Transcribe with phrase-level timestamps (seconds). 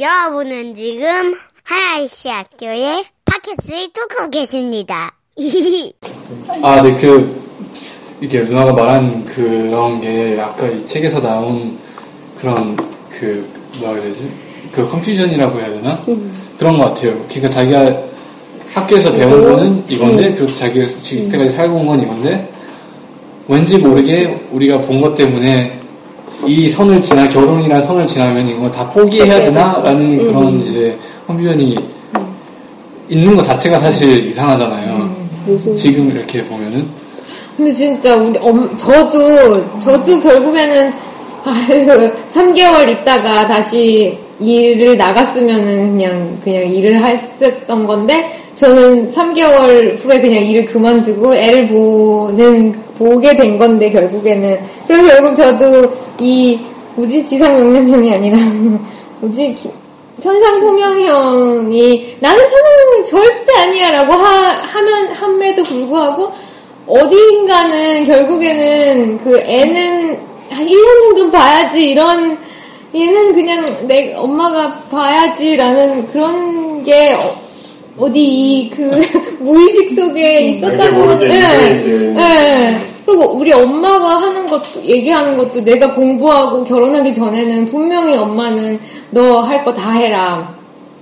[0.00, 5.12] 여러분은 지금 하나이시 학교의 팟캐스트를 듣고 계십니다.
[6.62, 7.42] 아, 네, 그,
[8.20, 11.76] 이렇게 누나가 말한 그런 게 아까 이 책에서 나온
[12.38, 12.76] 그런
[13.10, 13.48] 그,
[13.80, 14.30] 뭐라 그러지?
[14.72, 15.98] 그 컨퓨전이라고 해야 되나?
[16.58, 17.14] 그런 것 같아요.
[17.26, 17.96] 그러니까 자기가
[18.74, 22.48] 학교에서 배운 거는 이건데, 그리고 자기가 지금까지 살고 온 건 이건데,
[23.48, 25.78] 왠지 모르게 우리가 본 것 때문에
[26.46, 29.80] 이 선을 지나, 결혼이라는 선을 지나면 이거 다 포기해야 되나?
[29.82, 30.96] 라는 그런 이제
[31.26, 31.76] 컨퓨전이
[33.08, 35.10] 있는 것 자체가 사실 이상하잖아요.
[35.76, 36.86] 지금 이렇게 보면은.
[37.56, 40.92] 근데 진짜 우리 엄 저도 저도 결국에는
[41.44, 50.44] 아유 3개월 있다가 다시 일을 나갔으면은 그냥 그냥 일을 했었던 건데 저는 3개월 후에 그냥
[50.44, 54.58] 일을 그만두고 애를 보는 보게 된 건데 결국에는.
[54.86, 56.58] 그래서 결국 저도 이
[56.96, 58.36] 뭐지 지상 명령형이 아니라
[59.54, 59.70] 기-
[60.20, 66.32] 천상 소명형이 나는 천상 소명이 절대 아니야라고 하, 하면 함에도 불구하고
[66.88, 70.18] 어디인가는 결국에는 그 애는
[70.50, 72.36] 한 1년 정도 봐야지 이런
[72.94, 77.16] 얘는 그냥 내 엄마가 봐야지라는 그런 게
[77.98, 79.02] 어, 디이그
[79.40, 82.78] 무의식 속에 있었다고 예, 이제 예.
[83.04, 88.78] 그리고 우리 엄마가 하는 것도 얘기하는 것도 내가 공부하고 결혼하기 전에는 분명히 엄마는
[89.10, 90.54] 너 할 거 다 해라.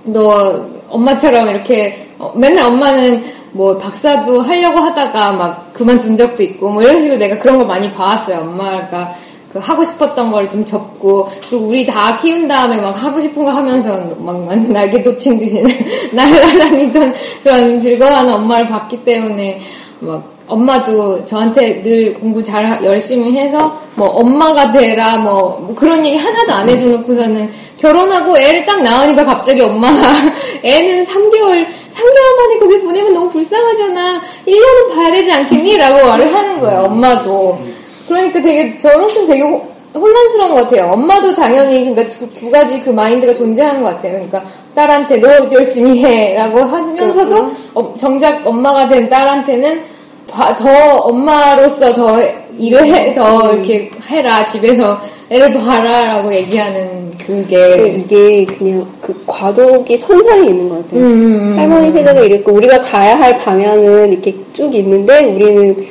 [0.03, 6.81] 너 엄마처럼 이렇게 어, 맨날 엄마는 뭐 박사도 하려고 하다가 막 그만둔 적도 있고 뭐
[6.83, 8.39] 이런 식으로 내가 그런 거 많이 봐왔어요.
[8.39, 9.13] 엄마가
[9.53, 13.51] 그 하고 싶었던 걸 좀 접고 그리고 우리 다 키운 다음에 막 하고 싶은 거
[13.51, 15.63] 하면서 막, 막 날개 돋친 듯이
[16.11, 19.59] 날아다니던 그런 즐거워하는 엄마를 봤기 때문에
[19.99, 26.05] 막 엄마도 저한테 늘 공부 잘 하- 열심히 해서 뭐 엄마가 되라 뭐, 뭐 그런
[26.05, 29.97] 얘기 하나도 안 해줘놓고서는 결혼하고 애를 딱 낳으니까 갑자기 엄마가
[30.63, 35.77] 애는 3개월 3개월 만에 거기 보내면 너무 불쌍하잖아 1년은 봐야 되지 않겠니?
[35.77, 37.59] 라고 말을 하는 거예요 엄마도
[38.07, 39.61] 그러니까 되게 저로서는 되게 호-
[39.93, 40.91] 혼란스러운 것 같아요.
[40.91, 44.13] 엄마도 당연히 그러니까 두, 두 가지 그 마인드가 존재하는 것 같아요.
[44.13, 44.43] 그러니까
[44.75, 49.81] 딸한테 너 열심히 해라고 하면서도 어, 정작 엄마가 된 딸한테는
[50.29, 52.21] 봐- 더 엄마로서 더
[52.57, 54.43] 일을 해, 더 이렇게 해라.
[54.45, 61.01] 집에서 애를 봐라라고 얘기하는 그 그게 이게 그냥 그 과도기 선상에 있는 것 같아요.
[61.01, 65.85] 음, 음, 할머니 세대가 이랬고 우리가 가야 할 방향은 이렇게 쭉 있는데 우리는 좀-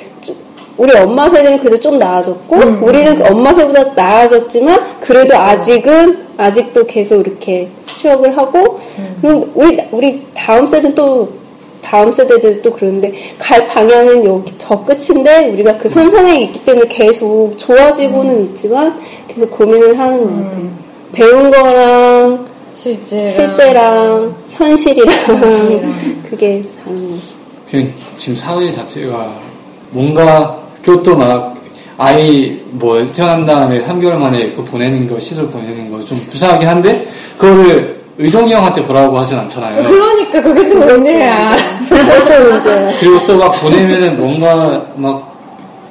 [0.76, 2.82] 우리 엄마 세대는 그래도 좀 나아졌고 음.
[2.82, 9.18] 우리는 그 엄마 세대보다 나아졌지만 그래도 아직은 아직도 계속 이렇게 취업을 하고 음.
[9.22, 11.28] 그리고 우리 우리 다음 세대는 또
[11.82, 17.54] 다음 세대들 또 그러는데 갈 방향은 여기 저 끝인데 우리가 그 선상에 있기 때문에 계속
[17.56, 18.44] 좋아지고는 음.
[18.46, 18.98] 있지만
[19.28, 20.68] 계속 고민을 하는 것 같아요.
[21.12, 26.22] 배운 거랑 실제랑 실제랑 현실이랑 현실이랑.
[26.28, 27.16] 그게 다른 거.
[27.70, 29.34] 그 지금 사회 자체가
[29.90, 31.56] 뭔가 그것도 막
[31.98, 37.06] 아이 뭐 태어난 다음에 3개월 만에 그 보내는 거 시설 보내는 거좀 불쌍하긴 한데
[37.38, 39.82] 그거를 의정이 형한테 보라고 하진 않잖아요.
[39.82, 41.54] 그러니까 그게 또 문제야
[41.88, 42.92] 그것도 문제야.
[43.00, 45.34] 그리고 또 막 보내면은 뭔가 막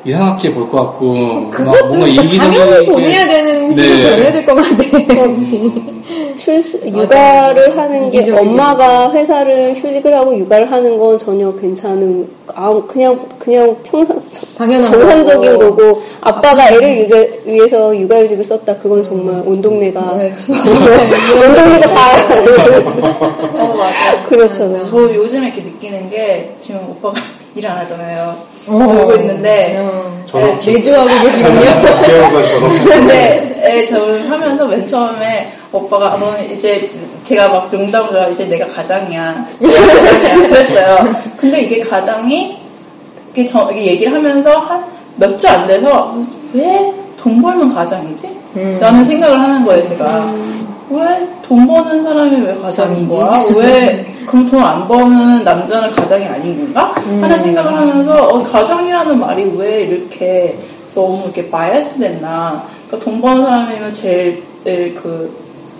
[0.05, 4.11] 이상하게 볼 것 같고 막 그것도 뭔가 이기적이게 보내야 되는 네.
[4.11, 4.83] 보내야 될 것 같아
[6.35, 8.37] 출스, 육아를 하는 게 이기적이게.
[8.37, 14.19] 엄마가 회사를 휴직을 하고 육아를 하는 건 전혀 괜찮은 아 그냥 그냥 평상
[14.57, 15.75] 당연한 정상적인 거고.
[15.75, 20.59] 거고 아빠가 애를 육아, 위해서 육아휴직을 썼다 그건 정말 온 동네가 네, 진짜.
[20.69, 22.11] 온 동네가 다
[23.63, 24.25] 어, 맞아.
[24.29, 24.83] 그렇죠.
[24.83, 27.19] 저 요즘에 이렇게 느끼는 게 지금 오빠가
[27.55, 28.35] 일 안 하잖아요.
[28.67, 28.77] 어.
[28.77, 30.23] 그러고 있는데 어.
[30.25, 31.59] 저도 내조하고 계시군요
[32.83, 36.89] 근데 애 저는 하면서 맨 처음에 오빠가 너는 이제
[37.23, 41.15] 제가 막 농담으로 이제 내가 가장이야 그랬어요.
[41.37, 42.57] 근데 이게 가장이
[43.31, 44.83] 이게 저 이게 얘기를 하면서 한
[45.17, 46.13] 몇 주 안 돼서
[46.53, 48.27] 왜 돈 벌면 가장이지?
[48.57, 48.77] 음.
[48.81, 50.29] 라는 생각을 하는 거예요 제가.
[50.89, 53.07] 왜돈 버는 사람이 왜 가장인?
[53.07, 53.43] 거야?
[53.55, 56.95] 왜 그럼 돈 안 버는 남자는 가장이 아닌 건가?
[57.05, 57.23] 음.
[57.23, 60.57] 하는 생각을 하면서 어, 가장이라는 말이 왜 이렇게
[60.93, 62.63] 너무 이렇게 bias 됐나?
[62.87, 65.31] 그러니까 돈 버는 사람이면 제일 그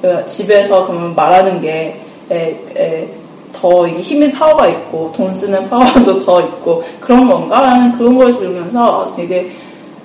[0.03, 2.00] 어, 집에서 그러면 말하는 게
[2.30, 3.07] 에, 에,
[3.53, 9.12] 더 힘의 파워가 있고 돈 쓰는 파워도 더 있고 그런 건가 하는 그런 걸 들으면서
[9.15, 9.50] 되게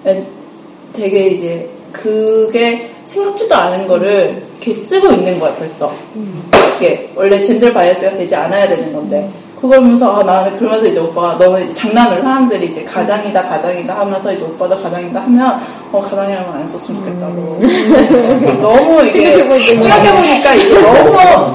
[0.06, 0.22] 에,
[0.92, 5.90] 되게 이제 그게 생각지도 않은 거를 이렇게 쓰고 있는 거야 벌써.
[6.76, 9.28] 이게 원래 gender bias가 되지 않아야 되는 건데.
[9.58, 14.32] 그걸 보면서 아, 나는 그러면서 이제 오빠가 너는 이제 장난으로 사람들이 이제 가장이다 가장이다 하면서
[14.32, 15.60] 이제 오빠도 가장이다 하면
[15.92, 17.60] 어 가장이라고 안 썼으면 좋겠다고.
[18.62, 21.52] 너무 이게 생각해보니까 생각해 보니까 이게 너무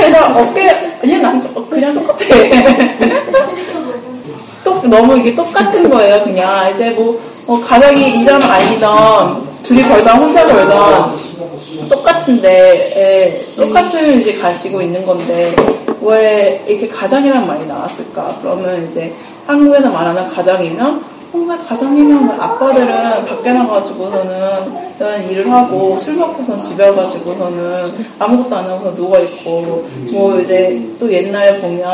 [0.00, 2.24] 그냥 어깨 그냥 난 그냥 똑같아.
[4.64, 6.70] 똑 너무 이게 똑같은 거예요 그냥.
[6.72, 11.12] 이제 뭐 어, 가장이 이런 아니던 둘이 벌던 혼자 벌던
[11.88, 15.54] 똑같은데 예, 똑같은 이제 가지고 있는 건데
[16.00, 18.38] 왜 이렇게 가장이란 말이 나왔을까?
[18.42, 19.12] 그러면 이제
[19.46, 26.88] 한국에서 말하는 가장이면 정말 가장이면 뭐 아빠들은 밖에 나가지고서는 이런 일을 하고 술 먹고선 집에
[26.88, 31.86] 와가지고서는 아무것도 안 하고서 누워 있고 뭐 이제 또 옛날에 보면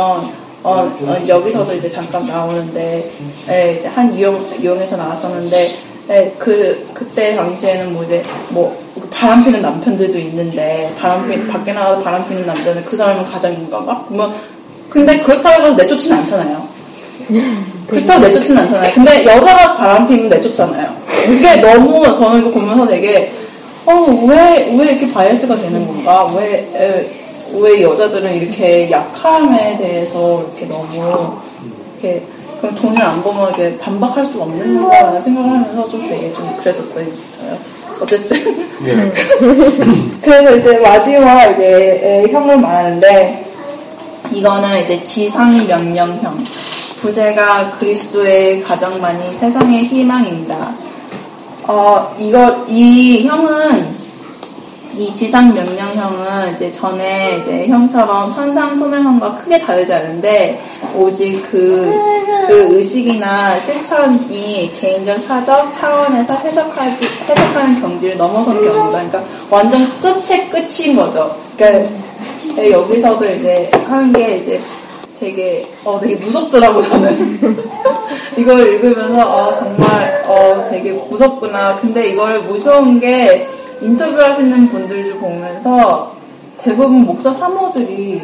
[0.65, 3.09] 어, 어, 여기서도 이제 잠깐 나오는데
[3.49, 5.73] 예, 이제 한 이용 이용에서 나왔었는데
[6.11, 8.77] 예, 그 그때 당시에는 뭐 이제 뭐
[9.11, 14.05] 바람 피는 남편들도 있는데 바람 피 밖에 나가서 바람 피는 남자는 그 사람은 가장인가 봐.
[14.09, 14.33] 뭐
[14.91, 16.69] 근데 그렇다고 해서 내쫓지는 않잖아요.
[17.87, 18.93] 그렇다고 내쫓지는 않잖아요.
[18.95, 20.95] 근데 여자가 바람 피면 내쫓잖아요.
[21.31, 23.33] 이게 너무 저는 이거 보면서 되게
[23.85, 26.27] 어왜왜 왜 이렇게 bias가 되는 건가?
[26.37, 27.11] 왜 에,
[27.55, 31.39] 왜 여자들은 이렇게 약함에 대해서 이렇게 너무
[32.01, 32.23] 이렇게
[32.61, 37.07] 그럼 돈을 안 보면 이렇게 반박할 수가 없는 건가라는 생각을 하면서 좀 되게 좀 그랬었어요.
[38.01, 39.13] 어쨌든 네.
[40.23, 43.45] 그래서 이제 마지막 이제 에, 형을 말하는데
[44.33, 46.45] 이거는 이제 지상 명령형
[47.01, 50.75] 부제가 그리스도의 가정만이 세상의 희망입니다.
[51.67, 53.98] 어 이거 이 형은
[54.97, 60.61] 이 지상 명령형은 이제 전에 이제 형처럼 천상 소명형과 크게 다르지 않은데
[60.97, 61.93] 오직 그,
[62.47, 68.91] 그 의식이나 실천이 개인적 사적 차원에서 해석하지 해석하는 경지를 넘어선 경우다.
[68.91, 71.37] 그러니까 완전 끝의 끝인 거죠.
[71.57, 71.91] 그러니까
[72.71, 74.61] 여기서도 이제 하는 게 이제
[75.21, 77.57] 되게 어 되게 무섭더라고 저는
[78.39, 81.77] 이걸 읽으면서 어 정말 어 되게 무섭구나.
[81.81, 83.47] 근데 이걸 무서운 게
[83.81, 86.17] 인터뷰하시는 분들을 보면서
[86.59, 88.21] 대부분 목사 사모들이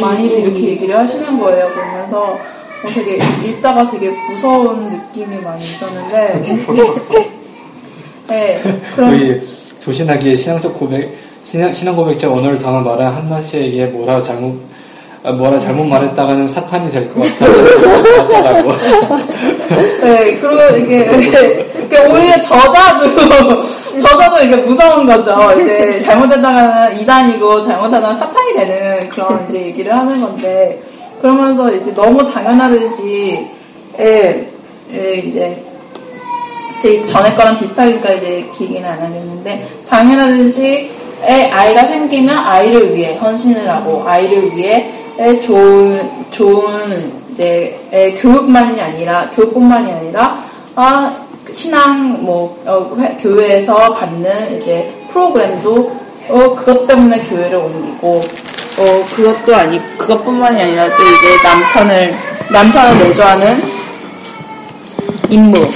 [0.00, 1.68] 많이 이렇게 얘기를 하시는 거예요.
[1.68, 6.40] 그러면서 어, 되게 읽다가 되게 무서운 느낌이 많이 있었는데,
[8.28, 8.62] 네
[8.94, 9.42] 그런 우리
[9.80, 11.14] 조신하기의 신앙적 고백,
[11.44, 14.58] 신앙, 신앙 고백자 오늘 당한 말은 한나 씨에게 뭐라 잘못,
[15.22, 18.72] 아, 뭐라 잘못 말했다가는 사탄이 될 것 같다고.
[20.02, 21.10] 네, 그리고 이게,
[21.86, 23.64] 이게 오히려 저자도,
[24.00, 25.36] 저자도 이게 무서운 거죠.
[25.60, 30.80] 이제 잘못했다가는 이단이고 잘못하다가 사탄이 되는 그런 이제 얘기를 하는 건데,
[31.20, 33.46] 그러면서 이제 너무 당연하듯이,
[33.98, 34.46] 예,
[34.92, 35.62] 예, 이제,
[36.80, 40.90] 제 전에 거랑 비슷하니까 이제 길게는 안 하겠는데, 당연하듯이,
[41.22, 48.80] 애, 아이가 생기면 아이를 위해 헌신을 하고, 아이를 위해 애 좋은, 좋은, 이제, 애 교육만이
[48.80, 50.44] 아니라, 교육뿐만이 아니라,
[50.74, 55.92] 아, 신앙, 뭐, 어, 회- 교회에서 받는 이제 프로그램도,
[56.28, 58.22] 어, 그것 때문에 교회를 옮기고,
[58.78, 62.14] 어, 그것도 아니, 그것뿐만이 아니라 또 이제 남편을,
[62.52, 63.62] 남편을 내조하는
[65.30, 65.70] 임무.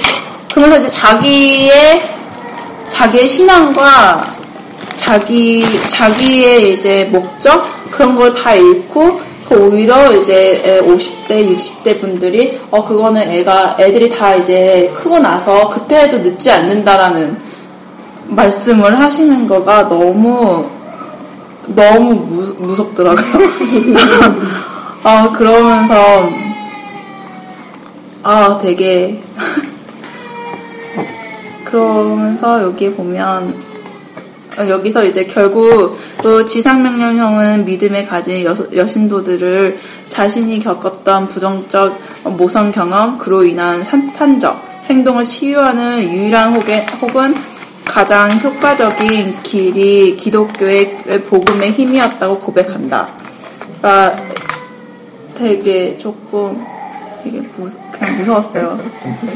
[0.52, 2.02] 그러면서 이제 자기의,
[2.90, 4.34] 자기의 신앙과
[4.96, 7.64] 자기, 자기의 이제 목적?
[7.90, 9.24] 그런 걸 다 잃고, 그
[9.54, 16.02] 오히려 이제 에, 50대, 60대 분들이, 어, 그거는 애가, 애들이 다 이제 크고 나서 그때
[16.02, 17.36] 해도 늦지 않는다라는
[18.26, 20.66] 말씀을 하시는 거가 너무,
[21.68, 23.24] 너무 무, 무섭더라고요.
[25.02, 26.28] 아, 그러면서,
[28.23, 29.23] 아, 되게,
[31.64, 33.54] 그러면서 여기 보면,
[34.58, 41.98] 어, 여기서 이제 결국 또 지상명령형은 믿음에 가진 여, 여신도들을 자신이 겪었던 부정적
[42.37, 47.34] 모성 경험, 그로 인한 산탄적 행동을 치유하는 유일한 혹은, 혹은
[47.84, 53.08] 가장 효과적인 길이 기독교의 복음의 힘이었다고 고백한다.
[53.80, 54.16] 그러니까
[55.34, 56.64] 되게 조금
[57.22, 58.78] 되게 무, 그냥 무서웠어요.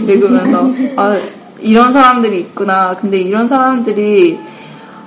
[0.06, 1.18] 읽으면서 아
[1.60, 2.96] 이런 사람들이 있구나.
[2.96, 4.38] 근데 이런 사람들이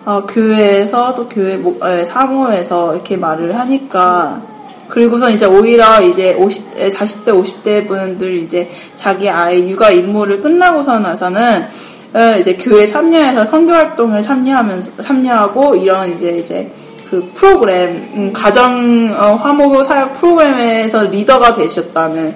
[0.06, 4.40] 어, 교회에서 또 교회 목- 에, 사모에서 이렇게 말을 하니까
[4.88, 7.28] 그리고서 이제 오히려 이제 50대, 40대,
[7.64, 11.66] 50대 분들 이제 자기 아이 육아 임무를 끝나고서 나서는
[12.14, 16.70] 어, 이제 교회 참여해서 선교 활동을 참여하면서 참여하고 이런 이제 이제
[17.10, 22.34] 그 프로그램 음, 가정 어, 화목 사역 프로그램에서 리더가 되셨다는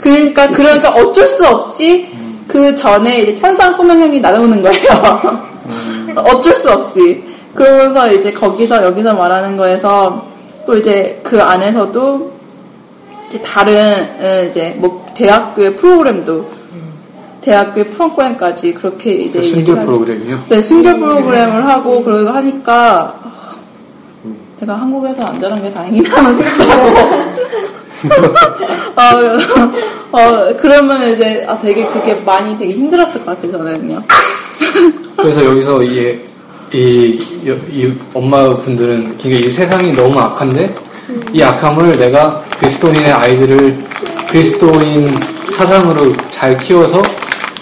[0.00, 2.08] 그러니까 그러니까 어쩔 수 없이
[2.48, 5.52] 그 전에 이제 천상 소명형이 나오는 거예요.
[6.16, 7.24] 어쩔 수 없이.
[7.54, 10.26] 그러면서 이제 거기서 여기서 말하는 거에서
[10.66, 12.32] 또 이제 그 안에서도
[13.28, 13.74] 이제 다른
[14.20, 16.62] 에, 이제 뭐 대학교의 프로그램도
[17.42, 20.44] 대학교의 프로그램까지 그렇게 이제 그 순교 프로그램이요?
[20.48, 23.14] 네, 순교 프로그램을 하고 그러고 하니까
[24.60, 26.88] 내가 한국에서 안 자란 게 다행이다 하는 생각하고
[28.96, 29.02] 어,
[30.12, 34.02] 어, 그러면 이제 아, 되게 그게 많이 되게 힘들었을 것 같아요 저는요.
[35.16, 36.20] 그래서 여기서 이,
[36.72, 37.18] 이,
[37.70, 40.74] 이 엄마 분들은 굉장히 이 세상이 너무 악한데
[41.32, 43.84] 이 악함을 내가 그리스도인의 아이들을
[44.28, 45.06] 그리스도인
[45.52, 47.02] 사상으로 잘 키워서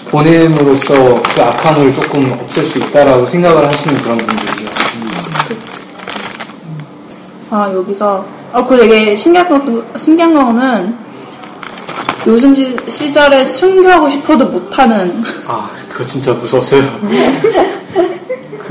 [0.09, 4.69] 보냄으로써 그 악함을 조금 없앨 수 있다라고 생각을 하시는 그런 분들이에요.
[7.49, 11.10] 아 여기서 아, 그 되게 신기한 거 신기한 거는
[12.27, 16.83] 요즘 시, 시절에 순교하고 싶어도 못하는 아, 그거 진짜 무서웠어요.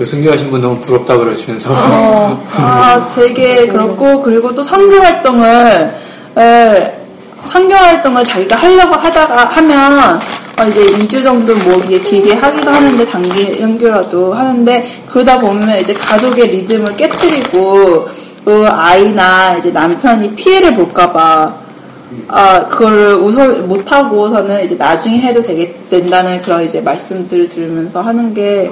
[0.00, 1.70] 그 순교하신 분 너무 부럽다 그러시면서.
[1.72, 5.94] 어, 아, 되게 그렇고, 그리고 또 선교 활동을,
[6.38, 6.94] 에,
[7.44, 10.20] 선교 활동을 자기가 하려고 하다가 하면,
[10.58, 15.92] 어, 이제 2주 정도 뭐 이게 길게 하기도 하는데, 단기 선교라도 하는데, 그러다 보면 이제
[15.92, 18.08] 가족의 리듬을 깨뜨리고,
[18.44, 21.52] 그 아이나 이제 남편이 피해를 볼까봐,
[22.28, 28.70] 아, 그거를 우선 못하고서는 이제 나중에 해도 되게 된다는 그런 이제 말씀들을 들으면서 하는 게,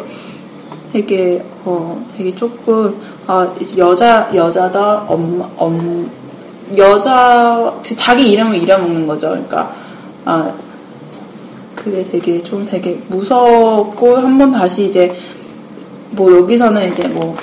[0.93, 6.11] 되게 어 되게 조금 아 여자 여자다 엄마 엄
[6.77, 9.29] 여자 자기 이름을 잃어먹는 거죠.
[9.29, 9.75] 그러니까
[10.25, 10.51] 아
[11.75, 15.15] 그게 되게 좀 되게 무섭고 한 번 다시 이제
[16.13, 17.37] 뭐 여기서는 이제 뭐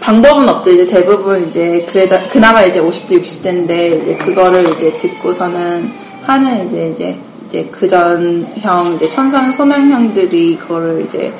[0.00, 0.70] 방법은 없죠.
[0.70, 5.90] 이제 대부분 이제 그래다 그나마 이제 50대 60대인데 이제 그거를 이제 듣고서는
[6.22, 7.18] 하는 이제 이제
[7.48, 11.32] 이제 그전형 이제 천상 소명형들이 그거를 이제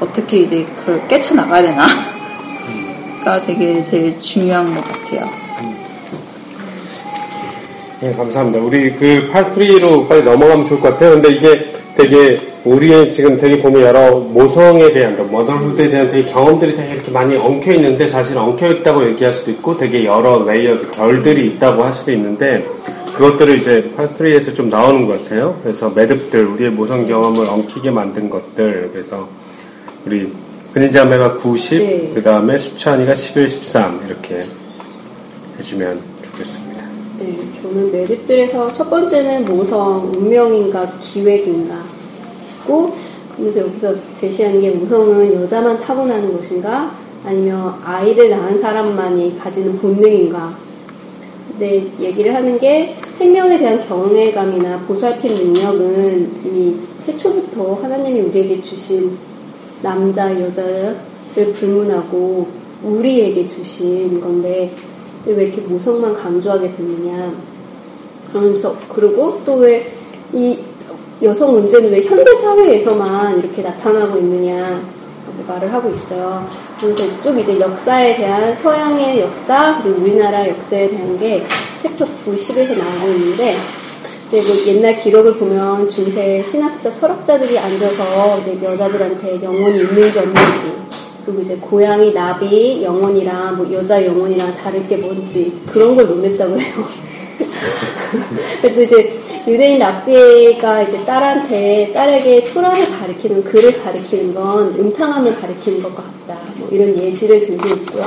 [0.00, 5.28] 어떻게 이제 그걸 깨쳐 나가야 되나가 되게 제일 중요한 것 같아요.
[8.00, 8.58] 네, 감사합니다.
[8.58, 11.12] 우리 그 part three로 빨리 넘어가면 좋을 것 같아요.
[11.12, 16.94] 근데 이게 되게 우리의 지금 되게 보면 여러 모성에 대한, 머더후드에 대한 되게 경험들이 되게
[16.94, 21.84] 이렇게 많이 엉켜 있는데 사실 엉켜 있다고 얘기할 수도 있고 되게 여러 layered, 결들이 있다고
[21.84, 22.64] 할 수도 있는데
[23.14, 25.58] 그것들을 이제 팔프리에서 좀 나오는 것 같아요.
[25.62, 28.90] 그래서 매듭들, 우리의 모성 경험을 엉키게 만든 것들.
[28.92, 29.28] 그래서
[30.04, 30.32] 우리
[30.72, 32.12] 근위자매가 90, 네.
[32.14, 34.46] 그 다음에 수찬이가 11, 13 이렇게
[35.58, 36.73] 해주면 좋겠습니다.
[37.24, 41.76] 네, 저는 메리트에서 첫 번째는 모성, 운명인가, 기획인가.
[42.66, 42.94] 고,
[43.34, 46.94] 그래서 여기서 제시하는 게 모성은 여자만 타고나는 것인가?
[47.24, 50.54] 아니면 아이를 낳은 사람만이 가지는 본능인가?
[51.48, 56.76] 근데 얘기를 하는 게 생명에 대한 경외감이나 보살핌 능력은 이미
[57.06, 59.16] 태초부터 하나님이 우리에게 주신
[59.80, 62.46] 남자, 여자를 불문하고
[62.82, 64.70] 우리에게 주신 건데
[65.26, 67.32] 왜 이렇게 모성만 강조하게 되느냐.
[68.32, 69.94] 그러면서, 그리고 또 왜
[70.32, 70.58] 이
[71.22, 74.82] 여성 문제는 왜 현대 사회에서만 이렇게 나타나고 있느냐라고
[75.46, 76.44] 말을 하고 있어요.
[76.80, 81.46] 그래서 쭉 이제 역사에 대한 서양의 역사 그리고 우리나라 역사에 대한 게
[81.80, 83.56] 챕터 90에서 나오고 있는데
[84.26, 90.83] 이제 그 옛날 기록을 보면 중세 신학자 철학자들이 앉아서 이제 여자들한테 영혼이 있는지 없는지
[91.24, 96.74] 그리고 이제 고양이 나비 영혼이랑 뭐 여자 영혼이랑 다를 게 뭔지 그런 걸 논했다고 해요.
[98.60, 105.94] 그래서 이제 유대인 랍비가 이제 딸한테 딸에게 토라를 가리키는 글을 가리키는 건 음탕함을 가리키는 것
[105.94, 106.40] 같다.
[106.56, 108.04] 뭐 이런 예시를 들고 있고요.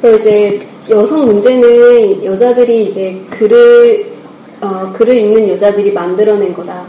[0.00, 4.12] 그래서 이제 여성 문제는 여자들이 이제 글을
[4.60, 6.84] 어, 글을 읽는 여자들이 만들어낸 거다.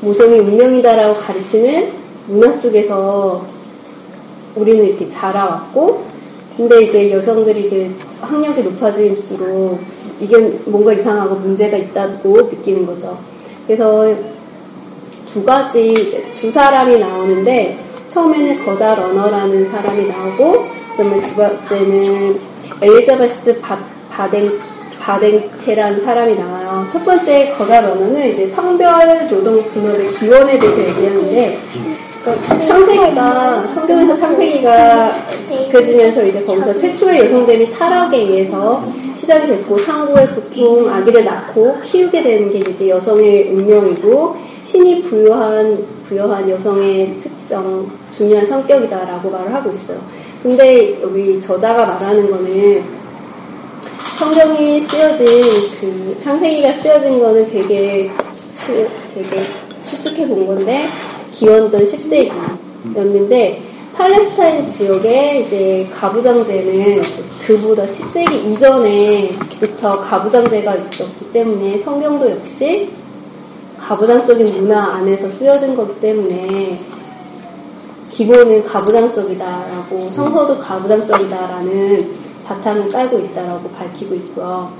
[0.00, 1.90] 모성이 운명이다라고 가르치는
[2.26, 3.46] 문화 속에서
[4.56, 6.04] 우리는 이렇게 자라왔고,
[6.56, 9.80] 근데 이제 여성들이 이제 학력이 높아질수록
[10.20, 13.18] 이게 뭔가 이상하고 문제가 있다고 느끼는 거죠.
[13.66, 14.14] 그래서
[15.26, 17.76] 두 가지, 두 사람이 나오는데,
[18.08, 22.38] 처음에는 거다 러너라는 사람이 나오고, 그 다음에 두 번째는
[22.80, 23.76] 엘리자베스 바,
[24.10, 24.56] 바댕,
[25.00, 26.86] 바댕테라는 사람이 나와요.
[26.92, 31.58] 첫 번째 거다 러너는 이제 성별 노동 분업의 기원에 대해서 얘기하는데,
[32.24, 35.12] 창세기가 성경에서 창세기가
[35.50, 38.82] 지켜지면서 이제 거기서 최초의 여성됨이 타락에 의해서
[39.18, 46.48] 시작이 됐고 상고의 고통 아기를 낳고 키우게 되는 게 이제 여성의 운명이고 신이 부여한 부여한
[46.48, 49.98] 여성의 특정 중요한 성격이다라고 말을 하고 있어요.
[50.42, 52.82] 근데 우리 저자가 말하는 거는
[54.18, 55.26] 성경이 쓰여진
[55.80, 58.10] 그 창세기가 쓰여진 거는 되게
[58.64, 59.42] 추- 되게
[59.90, 60.86] 추측해 본 건데
[61.34, 63.58] 기원전 10세기였는데
[63.94, 67.02] 팔레스타인 지역에 이제 가부장제는
[67.46, 72.90] 그보다 10세기 이전에부터 가부장제가 있었기 때문에 성경도 역시
[73.78, 76.80] 가부장적인 문화 안에서 쓰여진 거기 때문에
[78.10, 82.14] 기본은 가부장적이다라고 성서도 가부장적이다라는
[82.46, 84.72] 바탕을 깔고 있다라고 밝히고 있고요.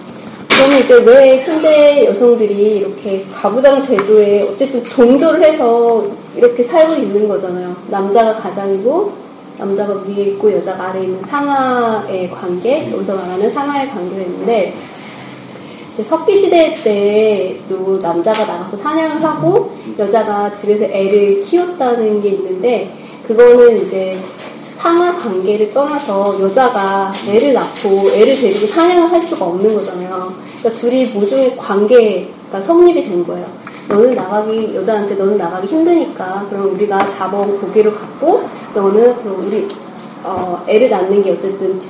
[0.57, 6.05] 그러면 이제 왜 현재 여성들이 이렇게 가부장 제도에 어쨌든 종교를 해서
[6.37, 7.75] 이렇게 살고 있는 거잖아요.
[7.89, 9.13] 남자가 가장이고
[9.59, 14.75] 남자가 위에 있고 여자가 아래에 있는 상하의 관계, 여기서 말하는 상하의 관계가 있는데
[16.03, 22.93] 석기 시대 때도 남자가 나가서 사냥을 하고 여자가 집에서 애를 키웠다는 게 있는데
[23.27, 24.19] 그거는 이제
[24.57, 30.44] 상하 관계를 떠나서 여자가 애를 낳고 애를 데리고 사냥을 할 수가 없는 거잖아요.
[30.64, 33.47] 그러니까 둘이 모종의 관계가 성립이 된 거예요.
[33.87, 39.68] 너는 나가기 여자한테 너는 나가기 힘드니까 그럼 우리가 자본 고기를 갖고 너는 그럼 우리
[40.23, 41.83] 어, 애를 낳는 게 어쨌든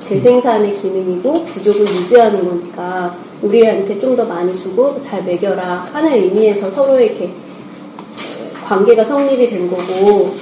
[0.00, 7.28] 재생산의 기능이고 부족을 유지하는 거니까 우리한테 좀 더 많이 주고 잘 먹여라 하는 의미에서 서로에게
[8.66, 10.32] 관계가 성립이 된 거고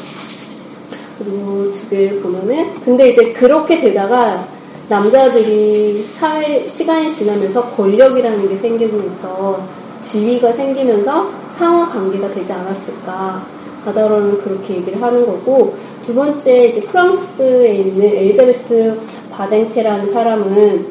[1.18, 4.46] 그리고 두 개를 보면은 근데 이제 그렇게 되다가
[4.88, 9.60] 남자들이 사회 시간이 지나면서 권력이라는 게 생기면서
[10.00, 13.42] 지위가 생기면서 상하 관계가 되지 않았을까.
[13.84, 18.98] 바다로는 그렇게 얘기를 하는 거고 두 번째 이제 프랑스에 있는 엘리자베스
[19.30, 20.86] 바댕테라는 사람은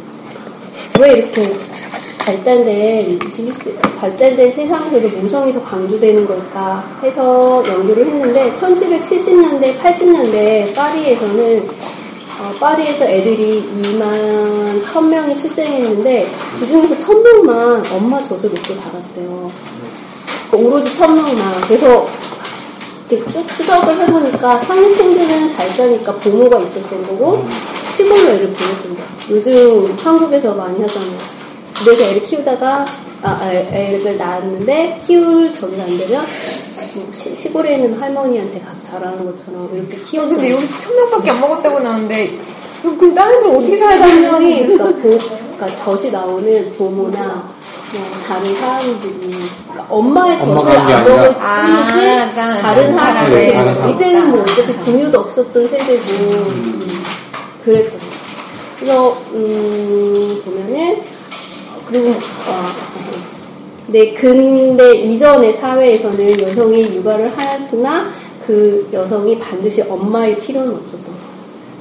[1.00, 1.54] 왜 이렇게
[2.20, 3.20] 발달된
[3.98, 11.68] 발달된 세상에서도 모성이 더 강조되는 걸까 해서 연구를 했는데 1770년대 80년대 파리에서는
[12.40, 16.28] 어, 파리에서 애들이 2만 1000명이 출생했는데
[16.60, 19.52] 그 중에서 1000명만 엄마 젖을 먹고 자랐대요.
[20.50, 21.68] 그러니까 오로지 1000명만.
[21.68, 22.08] 그래서
[23.10, 27.46] 이렇게 쭉 추적을 해보니까 상층들은 잘 자니까 보모가 있었던 거고
[27.92, 29.08] 시골로 애를 보냈던 거예요.
[29.30, 31.43] 요즘 한국에서 많이 하잖아요.
[31.84, 32.86] 집에서 애를 키우다가
[33.24, 36.26] 아, 아 애를 낳았는데 키울 적이 안 되면
[36.96, 41.40] 뭐 시, 골에 있는 할머니한테 가서 자라는 것처럼 이렇게 키우는 근데 여기서 천 명밖에 안
[41.42, 42.38] 먹었다고 나오는데
[42.82, 43.98] 그럼 다른 걸 어떻게 살아야?
[43.98, 45.18] 천 명이 그러니까, 보,
[45.58, 47.54] 그러니까 젖이 나오는 보모나
[47.94, 49.32] 뭐 다른 사람들이
[49.70, 51.40] 그러니까 엄마의 젖을 안 먹을 뿐이지.
[51.40, 56.02] 아, 다른 사람들 이때는 뭐 어차피 분유도 없었던 세대고.
[56.12, 57.04] 음,
[57.64, 58.00] 그랬던
[58.80, 61.13] 그래서 음, 보면은
[61.88, 62.66] 그리고 어,
[63.88, 68.10] 네 근대 이전의 사회에서는 여성이 육아를 하였으나
[68.46, 71.34] 그 여성이 반드시 엄마의 필요는 없었던 거예요.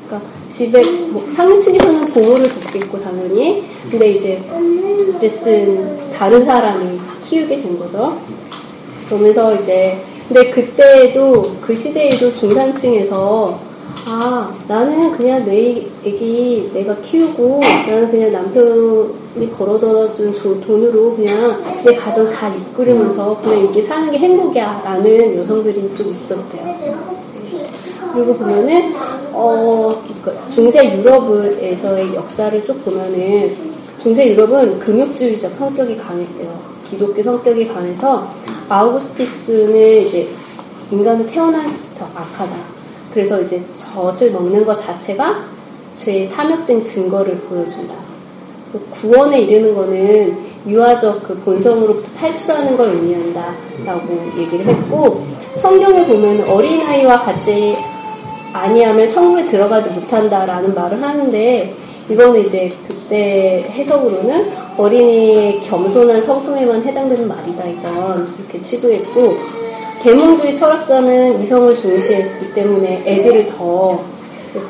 [0.07, 4.43] 그러니까 집에 뭐 상층에서는 보호를 받겠고 당연히 근데 이제
[5.15, 8.19] 어쨌든 다른 사람이 키우게 된 거죠.
[9.09, 13.59] 그러면서 이제 근데 그때도 그 시대에도 중산층에서
[14.05, 21.95] 아, 나는 그냥 내 애기 내가 키우고, 나는 그냥 남편이 벌어다 준 돈으로 그냥 내
[21.95, 24.83] 가정 잘 이끌으면서 그냥 이렇게 사는 게 행복이야.
[24.85, 26.77] 라는 여성들이 좀 있었대요.
[28.13, 28.95] 그리고 보면은,
[29.33, 33.57] 어, 그러니까 중세 유럽에서의 역사를 쭉 보면은,
[34.01, 36.73] 중세 유럽은 금욕주의적 성격이 강했대요.
[36.91, 38.29] 기독교 성격이 강해서,
[38.69, 40.29] 아우구스티스는 이제
[40.91, 42.72] 인간은 태어날 때부터 악하다.
[43.13, 45.45] 그래서 이제 젖을 먹는 것 자체가
[45.99, 47.95] 죄의 탐욕된 증거를 보여준다.
[48.73, 53.53] 그 구원에 이르는 거는 유아적 그 본성으로부터 탈출하는 걸 의미한다.
[53.85, 55.25] 라고 얘기를 했고,
[55.57, 57.77] 성경에 보면 어린아이와 같이
[58.53, 61.75] 아니하면 천국에 들어가지 못한다라는 말을 하는데,
[62.09, 67.67] 이거는 이제 그때 해석으로는 어린이의 겸손한 성품에만 해당되는 말이다.
[67.67, 69.37] 이건 이렇게 취급했고,
[70.03, 74.03] 계몽주의 철학자는 이성을 중시했기 때문에 애들을 더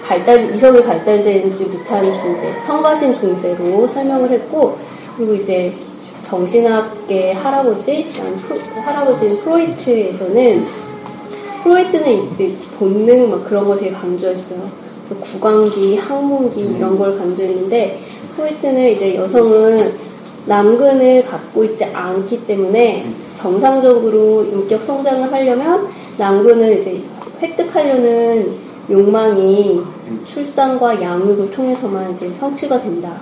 [0.05, 4.77] 발달, 이성이 발달되지 못한 존재, 성가신 존재로 설명을 했고,
[5.17, 5.73] 그리고 이제
[6.23, 8.07] 정신학계 할아버지,
[8.85, 10.67] 할아버지인 프로이트에서는,
[11.63, 14.61] 프로이트는 이제 본능 막 그런 거 되게 강조했어요.
[15.21, 18.01] 구강기, 항문기 이런 걸 강조했는데,
[18.37, 20.12] 프로이트는 이제 여성은
[20.47, 27.03] 남근을 갖고 있지 않기 때문에 정상적으로 인격 성장을 하려면 남근을 이제
[27.41, 28.53] 획득하려는
[28.91, 29.81] 욕망이
[30.27, 33.17] 출산과 양육을 통해서만 이제 성취가 된다.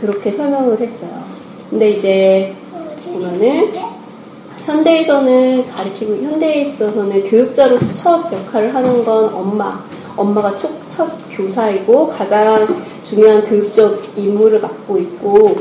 [0.00, 1.10] 그렇게 설명을 했어요.
[1.70, 2.54] 근데 이제
[3.04, 3.70] 보면은
[4.64, 9.82] 현대에서는 가르치고 현대에 있어서는 교육자로서 첫 역할을 하는 건 엄마.
[10.16, 12.66] 엄마가 첫, 첫 교사이고 가장
[13.04, 15.56] 중요한 교육적 임무를 맡고 있고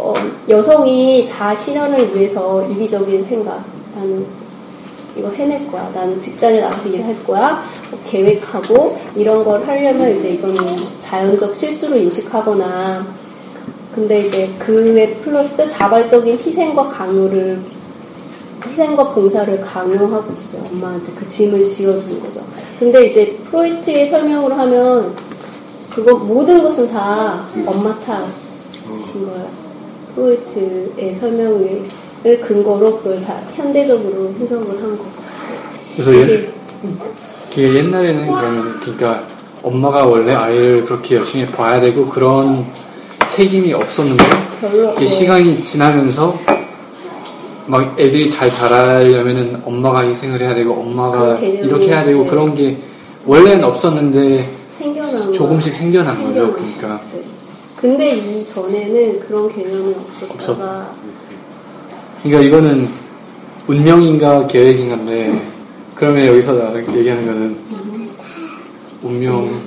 [0.00, 0.14] 어,
[0.48, 3.62] 여성이 실현을 위해서 이기적인 생각,
[3.94, 4.24] 나는
[5.16, 5.90] 이거 해낼 거야.
[5.94, 7.62] 나는 직장에 나가서 일할 거야.
[8.08, 10.56] 계획하고 이런 걸 하려면 이제 이거는
[11.00, 13.04] 자연적 실수로 인식하거나
[13.94, 17.60] 근데 이제 그에 플러스 자발적인 희생과 강요를
[18.64, 20.62] 희생과 봉사를 강요하고 있어요.
[20.72, 22.40] 엄마한테 그 짐을 지어주는 거죠.
[22.78, 25.14] 근데 이제 프로이트의 설명으로 하면
[25.90, 29.59] 그거 모든 것은 다 엄마 탓인 거예요.
[30.14, 31.82] 프로이트의 설명을
[32.42, 35.10] 근거로 그걸 다 현대적으로 해석을 한 거고.
[35.94, 36.48] 그래서 옛,
[37.50, 39.22] 그게 옛날에는 그러면 그러니까
[39.62, 42.64] 엄마가 원래 아이를 그렇게 열심히 봐야 되고 그런
[43.28, 44.24] 책임이 없었는데
[44.72, 45.06] 이렇게 네.
[45.06, 46.38] 시간이 지나면서
[47.66, 52.30] 막 애들이 잘 자라려면은 엄마가 희생을 해야 되고 엄마가 이렇게 해야 되고 네.
[52.30, 52.76] 그런 게
[53.26, 56.52] 원래는 없었는데 생겨난 조금씩 생겨난 거죠.
[56.52, 57.09] 그러니까 네.
[57.80, 59.94] 근데 이 전에는 그런 개념이
[60.28, 60.94] 없었다가
[62.22, 62.88] 그러니까 이거는
[63.66, 65.50] 운명인가 계획인가인데
[65.94, 67.56] 그러면 여기서 나 얘기하는 거는
[69.02, 69.62] 운명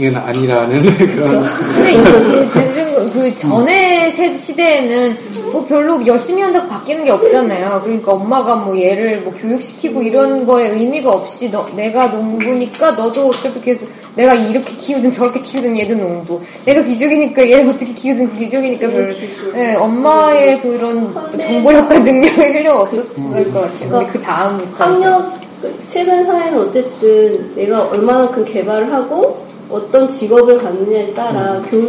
[0.00, 1.44] 은 아니라는 그런
[1.76, 5.16] 근데 이게 지금 그 전에 세 시대에는
[5.52, 7.82] 뭐 별로 열심히 한다고 바뀌는 게 없잖아요.
[7.84, 13.60] 그러니까 엄마가 뭐 얘를 뭐 교육시키고 이런 거에 의미가 없이 너, 내가 농부니까 너도 어차피
[13.60, 16.40] 계속 내가 이렇게 키우든 저렇게 키우든 얘도 농부.
[16.64, 19.16] 내가 귀족이니까 얘를 어떻게 키우든 귀족이니까 별
[19.54, 23.90] 예, 엄마의 그런 정보력과 능력이 필요가 없었을 것 같아요.
[23.90, 31.12] 근데 그 다음부터 학력 그 최근 사회는 어쨌든 내가 얼마만큼 개발을 하고 어떤 직업을 갖느냐에
[31.14, 31.88] 따라 교육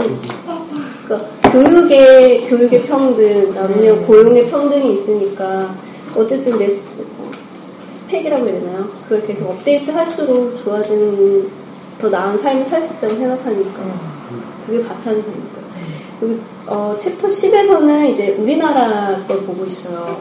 [1.05, 5.75] 그러니까 교육의 교육의 평등 남녀 고용의 평등이 있으니까
[6.15, 6.83] 어쨌든 내 스-
[7.91, 8.87] 스펙이라고 해야 되나요?
[9.03, 11.49] 그걸 계속 업데이트 할수록 좋아지는
[11.99, 13.81] 더 나은 삶을 살 수 있다고 생각하니까
[14.65, 15.55] 그게 바탕이 되니까
[16.19, 20.17] 그리고 어, 챕터 10에서는 이제 우리나라 걸 보고 있어요.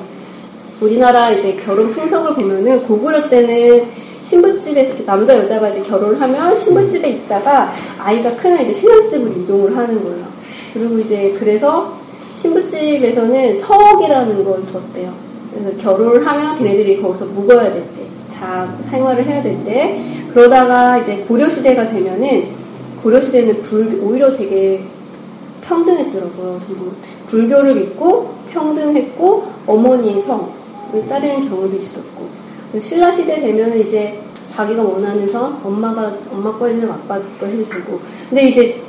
[0.81, 3.87] 우리나라 이제 결혼 풍속을 보면은 고구려 때는
[4.25, 10.03] 신부집에 이렇게 남자 여자가 이제 결혼을 하면 신부집에 있다가 아이가 크면 이제 신랑집으로 이동을 하는
[10.03, 10.25] 거예요.
[10.73, 11.93] 그리고 이제 그래서
[12.35, 15.13] 신부집에서는 서옥이라는 걸 뒀대요.
[15.53, 20.01] 그래서 결혼을 하면 걔네들이 거기서 묵어야 될 때, 자 생활을 해야 될 때,
[20.33, 22.49] 그러다가 이제 고려 시대가 되면은
[23.03, 24.83] 고려 시대는 불 오히려 되게
[25.63, 26.61] 평등했더라고요.
[26.67, 26.91] 전부
[27.29, 30.49] 불교를 믿고 평등했고 어머니의 성을
[31.09, 32.44] 따르는 경우도 있었고
[32.81, 38.01] 신라 시대 되면은 이제 자기가 원하는 성 엄마가 엄마 거 해주면 아빠 거 해도 되고
[38.29, 38.81] 근데 이제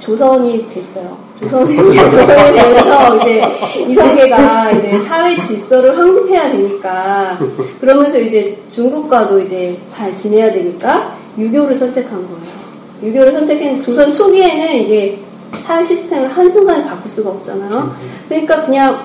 [0.00, 1.16] 조선이 됐어요.
[1.42, 3.42] 조선이 되면서 이제
[3.88, 7.38] 이성계가 이제 사회 질서를 확립해야 되니까
[7.80, 12.58] 그러면서 이제 중국과도 이제 잘 지내야 되니까 유교를 선택한 거예요.
[13.02, 15.18] 유교를 선택했는데 조선 초기에는 이게
[15.64, 17.94] 사회 시스템을 한순간에 바꿀 수가 없잖아요.
[18.28, 19.00] 그러니까 그냥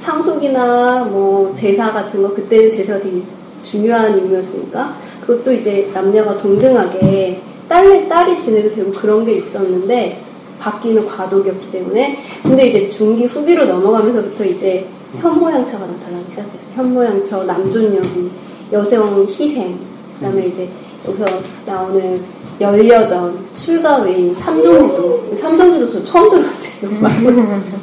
[0.00, 3.22] 상속이나 뭐 제사 같은 거 그때는 제사가 되게
[3.64, 10.20] 중요한 의무였으니까 그것도 이제 남녀가 동등하게 딸, 딸이 지내도 되고 그런 게 있었는데
[10.58, 14.86] 바뀌는 과도기였기 때문에 근데 이제 중기 후기로 넘어가면서부터 이제
[15.20, 16.74] 현모양처가 나타나기 시작했어요.
[16.74, 18.30] 현모양처, 남존여비,
[18.72, 19.78] 여성 희생
[20.18, 20.68] 그 다음에 이제
[21.06, 21.24] 여기서
[21.66, 22.22] 나오는
[22.60, 26.90] 열여전, 출가 외인, 삼종지도 삼종지도 저 처음 들었어요.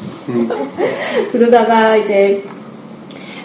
[1.32, 2.44] 그러다가 이제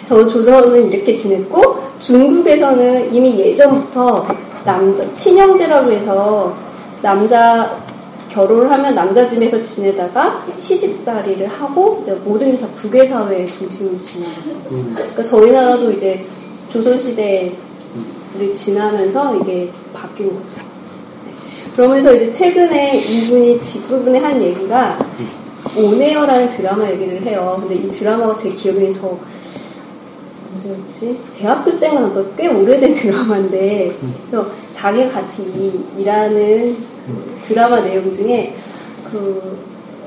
[0.07, 4.27] 저 조선은 이렇게 지냈고 중국에서는 이미 예전부터
[4.65, 6.55] 남자 친형제라고 해서
[7.01, 7.77] 남자
[8.29, 14.31] 결혼을 하면 남자 집에서 지내다가 시집살이를 하고 이제 모든 게다 북의 사회의 중심을 지나요.
[14.95, 16.25] 그러니까 저희 나라도 이제
[16.71, 17.53] 조선 시대를
[18.55, 20.55] 지나면서 이게 바뀐 거죠.
[21.25, 21.33] 네.
[21.75, 24.97] 그러면서 이제 최근에 이분이 뒷부분에 한 얘기가
[25.75, 27.57] 오네어라는 드라마 얘기를 해요.
[27.59, 29.17] 근데 이 드라마가 제 기억에는 저
[30.53, 31.17] 언제였지?
[31.39, 33.95] 대학교 때가 꽤 오래된 드라마인데
[34.29, 36.77] 그래서 자기가 같이 이- 일하는
[37.41, 38.55] 드라마 내용 중에
[39.11, 39.57] 그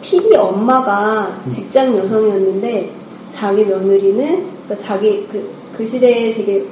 [0.03, 2.91] PD 엄마가 직장 여성이었는데
[3.31, 4.27] 자기 며느리는
[4.65, 6.65] 그러니까 자기 그, 그 시대에 되게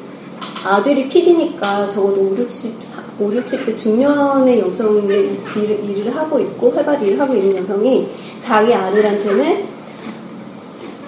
[0.64, 2.74] 아들이 PD니까 적어도 5, 60,
[3.18, 8.09] 5, 60대 중년의 여성의 일을, 일을 하고 있고 활발히 일을 하고 있는 여성이
[8.40, 9.64] 자기 아들한테는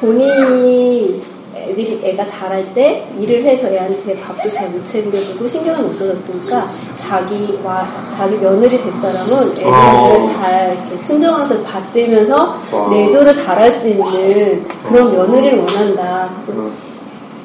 [0.00, 1.20] 본인이
[1.54, 7.88] 애들이 애가 자랄 때 일을 해서 애한테 밥도 잘 못 챙겨주고 신경을 못 써줬으니까 자기와
[8.16, 10.32] 자기 며느리 될 사람은 애들을 어.
[10.34, 12.88] 잘 이렇게 순정하면서 받들면서 와.
[12.90, 16.30] 내조를 잘할 수 있는 그런 며느리를 원한다.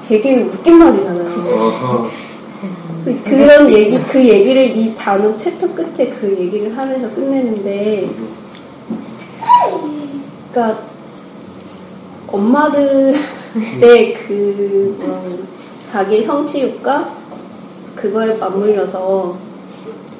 [0.07, 2.30] 되게 웃긴 말이잖아요.
[3.05, 8.09] 그- 그런 얘기, 그 얘기를 이 단어 챕터 끝에 그 얘기를 하면서 끝내는데,
[10.51, 10.83] 그러니까
[12.27, 13.15] 엄마들의
[14.27, 15.37] 그 어,
[15.91, 17.09] 자기 성취욕과
[17.95, 19.37] 그거에 맞물려서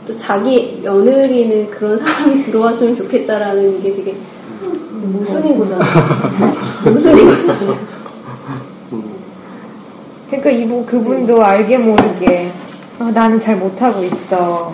[0.08, 4.18] 또 자기 며느리는 그런 사람이 들어왔으면 좋겠다라는 게 되게
[5.02, 5.90] 모순인 거잖아요.
[6.86, 7.78] 모순인 거잖아요.
[10.28, 12.52] 그러니까 이분 그분도 알게 모르게
[13.02, 14.72] 아, 나는 잘 못하고 있어.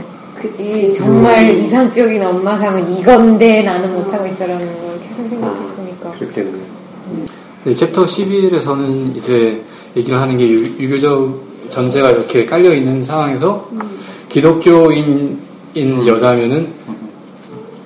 [0.60, 6.12] 이 정말 이상적인 엄마상은 이건데 나는 못하고 있어라는 걸 계속 생각했으니까.
[6.12, 6.52] 그렇겠네.
[7.64, 9.64] 네, 챕터 11에서는 이제
[9.96, 13.70] 얘기를 하는 게 유, 유교적 전제가 이렇게 깔려 있는 상황에서
[14.28, 15.40] 기독교인
[15.74, 16.68] 인 여자면은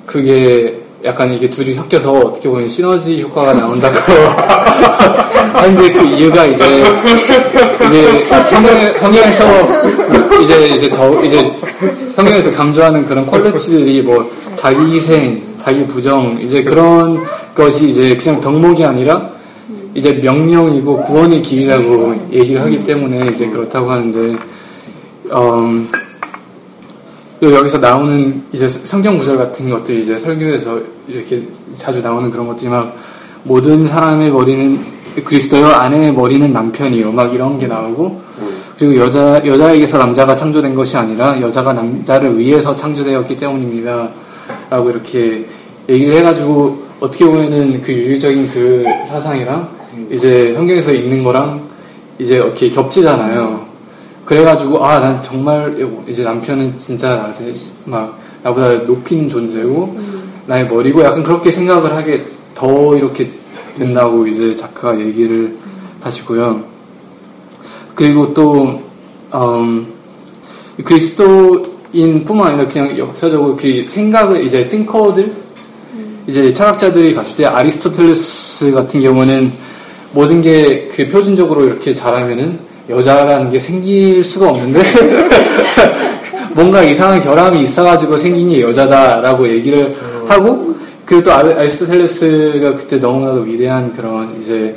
[0.07, 3.97] 그게 약간 이게 둘이 섞여서 어떻게 보면 시너지 효과가 나온다고.
[5.61, 6.83] 하는데 그 이유가 이제
[7.85, 9.43] 이제 성경 성경에서
[10.43, 11.51] 이제 이제 더 이제
[12.15, 17.23] 성경에서 강조하는 그런 퀄리티들이 뭐 자기 희생, 자기 부정 이제 그런
[17.55, 19.29] 것이 이제 그냥 덕목이 아니라
[19.93, 24.37] 이제 명령이고 구원의 길이라고 얘기를 하기 때문에 이제 그렇다고 하는데
[25.31, 25.89] 음,
[27.41, 31.41] 또 여기서 나오는 이제 성경 구절 같은 것들이 이제 설교에서 이렇게
[31.75, 32.95] 자주 나오는 그런 것들이 막
[33.43, 34.79] 모든 사람의 머리는
[35.25, 38.21] 그리스도요 아내의 머리는 남편이요 막 이런 게 나오고
[38.77, 44.09] 그리고 여자 여자에게서 남자가 창조된 것이 아니라 여자가 남자를 위해서 창조되었기 때문입니다.
[44.69, 45.43] 라고 이렇게
[45.89, 49.67] 얘기를 해가지고 어떻게 보면은 그 유교적인 그 사상이랑
[50.11, 51.59] 이제 성경에서 있는 거랑
[52.19, 53.70] 이제 이렇게 겹치잖아요.
[54.31, 55.75] 그래가지고 아 난 정말
[56.07, 59.93] 이제 남편은 진짜 나한테 막 나보다 높이는 존재고
[60.47, 62.23] 나의 머리고 약간 그렇게 생각을 하게
[62.55, 63.29] 더 이렇게
[63.77, 65.53] 된다고 이제 작가가 얘기를
[65.99, 66.63] 하시고요.
[67.93, 68.81] 그리고 또
[69.33, 69.87] 음,
[70.81, 75.29] 그리스도인뿐만 아니라 그냥 역사적으로 그 생각을 이제 띵커들
[76.27, 79.51] 이제 철학자들이 갔을 때 아리스토텔레스 같은 경우는
[80.13, 84.81] 모든 게 그 표준적으로 이렇게 잘하면은 여자라는 게 생길 수가 없는데
[86.53, 89.95] 뭔가 이상한 결함이 있어가지고 생긴 게 여자다라고 얘기를
[90.27, 90.75] 하고
[91.05, 94.75] 그리고 또 아리- 아리스토텔레스가 그때 너무나도 위대한 그런 이제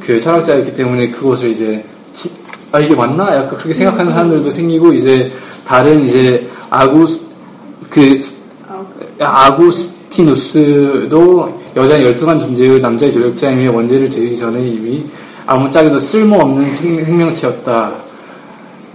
[0.00, 2.30] 그 철학자였기 때문에 그것을 이제 지-
[2.72, 3.34] 아 이게 맞나?
[3.36, 5.30] 약간 그렇게 생각하는 사람들도 생기고 이제
[5.66, 7.20] 다른 이제 아구스
[7.88, 8.18] 그
[10.12, 15.04] 아구스티누스도 여자는 열등한 존재의 남자의 조력자이며 원죄를 제기 전에 이미
[15.46, 17.92] 아무짝에도 쓸모없는 생- 생명체였다.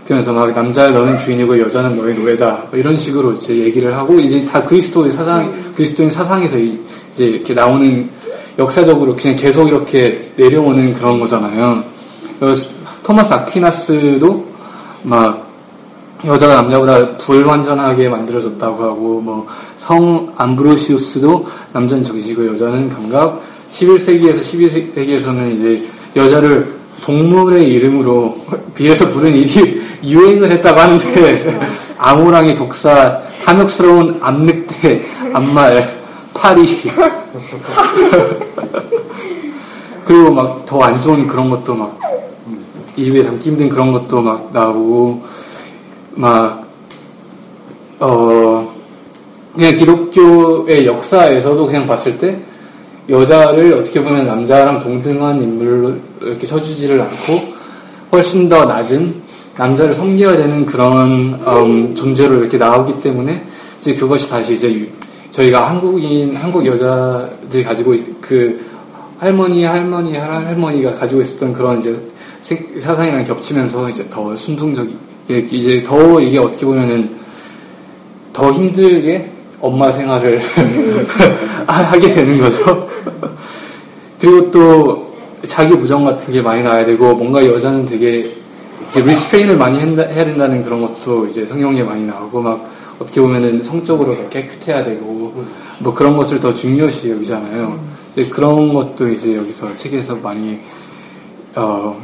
[0.05, 2.63] 그러면서 막 남자의 너는 주인이고 여자는 너의 노예다.
[2.71, 6.79] 뭐 이런 식으로 이제 얘기를 하고 이제 다 그리스도의 사상, 그리스도인 사상에서 이-
[7.13, 8.09] 이제 이렇게 나오는
[8.57, 11.83] 역사적으로 그냥 계속 이렇게 내려오는 그런 거잖아요.
[13.03, 14.45] 토마스 아퀴나스도
[15.03, 15.45] 막
[16.25, 19.45] 여자가 남자보다 불완전하게 만들어졌다고 하고 뭐
[19.77, 23.39] 성 암브로시우스도 남자는 정신이고 여자는 감각
[23.71, 28.37] 11세기에서 12세기에서는 이제 여자를 동물의 이름으로
[28.75, 31.59] 비해서 부른 일이 유행을 했다고 하는데
[31.97, 35.01] 암호랑이 독사 탐욕스러운 암늑대
[35.33, 35.97] 암말
[36.33, 36.65] 파리.
[40.05, 41.99] 그리고 막 더 안 좋은 그런 것도 막
[42.95, 45.21] 입에 담기 힘든 그런 것도 막 나오고
[46.17, 46.65] 막,
[47.99, 48.73] 어,
[49.53, 52.39] 그냥 기독교의 역사에서도 그냥 봤을 때,
[53.09, 57.53] 여자를 어떻게 보면 남자랑 동등한 인물로 이렇게 쳐주지를 않고,
[58.11, 59.13] 훨씬 더 낮은
[59.57, 63.41] 남자를 섬겨야 되는 그런, 음, 존재로 이렇게 나오기 때문에,
[63.81, 64.85] 이제 그것이 다시 이제 유-
[65.31, 68.59] 저희가 한국인, 한국 여자들이 가지고 있, 그,
[69.19, 71.95] 할머니, 할머니, 할- 할머니가 가지고 있었던 그런 이제
[72.41, 74.95] 생- 사상이랑 겹치면서 이제 더 순둥적이,
[75.51, 77.09] 이제 더 이게 어떻게 보면은
[78.33, 80.41] 더 힘들게 엄마 생활을
[81.67, 82.87] 하게 되는 거죠.
[84.19, 85.17] 그리고 또
[85.47, 88.35] 자기 부정 같은 게 많이 나야 되고 뭔가 여자는 되게
[88.95, 94.29] restrain을 많이 해야 된다는 그런 것도 이제 성경에 많이 나오고 막 어떻게 보면은 성적으로 더
[94.29, 95.45] 깨끗해야 되고
[95.79, 97.79] 뭐 그런 것을 더 중요시 여기잖아요.
[98.15, 100.59] 근데 그런 것도 이제 여기서 책에서 많이
[101.55, 101.95] 어,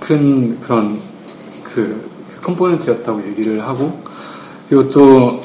[0.00, 1.00] 큰 그런
[1.64, 3.98] 그, 그 component였다고 얘기를 하고
[4.68, 5.40] 그리고 또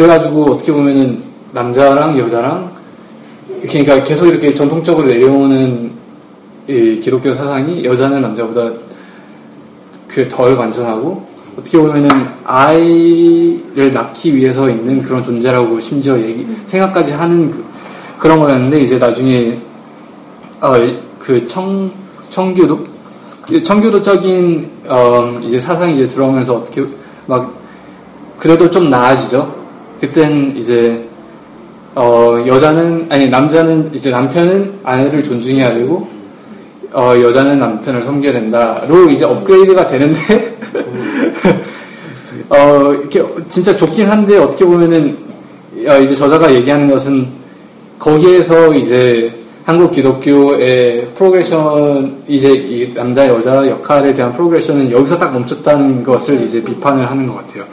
[0.00, 2.70] 그래가지고 어떻게 보면은 남자랑 여자랑
[3.68, 5.90] 그러니까 계속 이렇게 전통적으로 내려오는
[6.66, 8.70] 이 기독교 사상이 여자는 남자보다
[10.08, 11.22] 그덜 완전하고
[11.58, 12.08] 어떻게 보면은
[12.44, 17.50] 아이를 낳기 위해서 있는 그런 존재라고 심지어 얘기 생각까지 하는
[18.18, 19.54] 그, 런 거였는데 이제 나중에
[20.62, 20.78] 어
[21.18, 21.90] 그 청
[22.30, 22.86] 청교도
[23.62, 26.86] 청교도적인 어 이제 사상이 이제 들어오면서 어떻게
[27.26, 27.52] 막
[28.38, 29.59] 그래도 좀 나아지죠.
[30.00, 31.04] 그땐 이제
[31.94, 36.08] 어 여자는 아니 남자는 이제 남편은 아내를 존중해야 되고
[36.92, 40.56] 어 여자는 남편을 섬겨야 된다로 이제 업그레이드가 되는데
[42.50, 45.16] 어, 이렇게 진짜 좋긴 한데 어떻게 보면은
[45.86, 47.28] 어, 이제 저자가 얘기하는 것은
[47.98, 49.32] 거기에서 이제
[49.64, 56.62] 한국 기독교의 프로그레션 이제 이 남자 여자 역할에 대한 프로그레션은 여기서 딱 멈췄다는 것을 이제
[56.62, 57.64] 비판을 하는 것 같아요.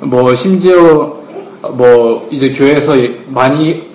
[0.00, 1.19] 뭐 심지어
[1.62, 2.94] 뭐 이제 교회에서
[3.28, 3.90] 많이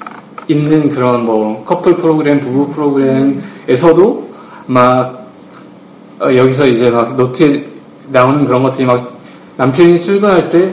[0.47, 4.29] 있는 그런 뭐 커플 프로그램, 부부 프로그램에서도
[4.67, 5.25] 막
[6.19, 7.65] 어, 여기서 이제 막 노트에
[8.09, 9.17] 나오는 그런 것들이 막
[9.57, 10.71] 남편이 출근할 때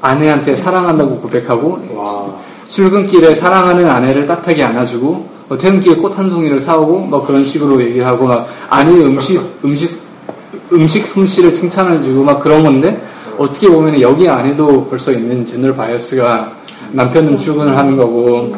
[0.00, 2.26] 아내한테 사랑한다고 고백하고 와.
[2.68, 8.06] 출근길에 사랑하는 아내를 따뜻하게 안아주고 뭐 퇴근길에 꽃 한 송이를 사오고 뭐 그런 식으로 얘기를
[8.06, 9.98] 하고 막 아니 음식 음식
[10.72, 13.00] 음식 솜씨를 칭찬해주고 막 그런 건데
[13.38, 16.50] 어떻게 보면 여기 안에도 벌써 있는 제너럴 바이어스가
[16.92, 18.54] 남편은 출근을 하는 거고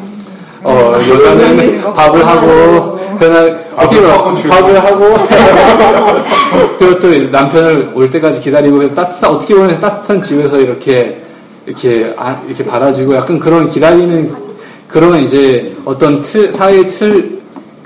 [0.62, 5.16] 어 여자는 밥을 하고 그날 어떻게 보면 밥을 하고.
[6.78, 11.20] 그리고 또 남편을 올 때까지 기다리고 따뜻한 어떻게 보면 따뜻한 집에서 이렇게
[11.66, 14.32] 이렇게 아- 이렇게 받아주고 약간 그런 기다리는
[14.88, 17.40] 그런 이제 어떤 틀 사회의 틀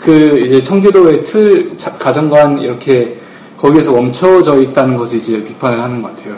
[0.04, 3.16] 그 이제 청교도의 틀 자- 가정관 이렇게
[3.56, 6.34] 거기에서 멈춰져 있다는 것을 이제 비판을 하는 것 같아요.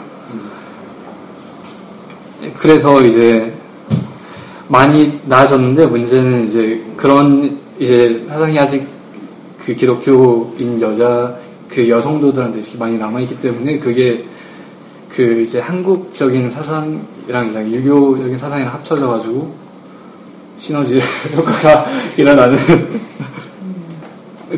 [2.57, 3.51] 그래서 이제
[4.67, 8.87] 많이 나아졌는데 문제는 이제 그런 이제 사상이 아직
[9.65, 11.35] 그 기독교인 여자
[11.69, 14.23] 그 여성도들한테 많이 남아있기 때문에 그게
[15.09, 19.53] 그 이제 한국적인 사상이랑 이제 유교적인 사상이랑 합쳐져가지고
[20.59, 21.01] 시너지
[21.35, 21.85] 효과가
[22.17, 22.57] 일어나는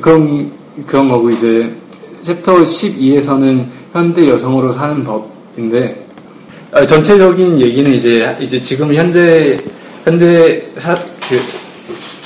[0.02, 0.52] 그런
[0.86, 1.73] 그런 거고 이제
[2.23, 6.09] 챕터 12에서는 현대 여성으로 사는 법인데
[6.72, 9.58] 아, 전체적인 얘기는 이제 이제 지금 현대
[10.04, 10.96] 현대 사,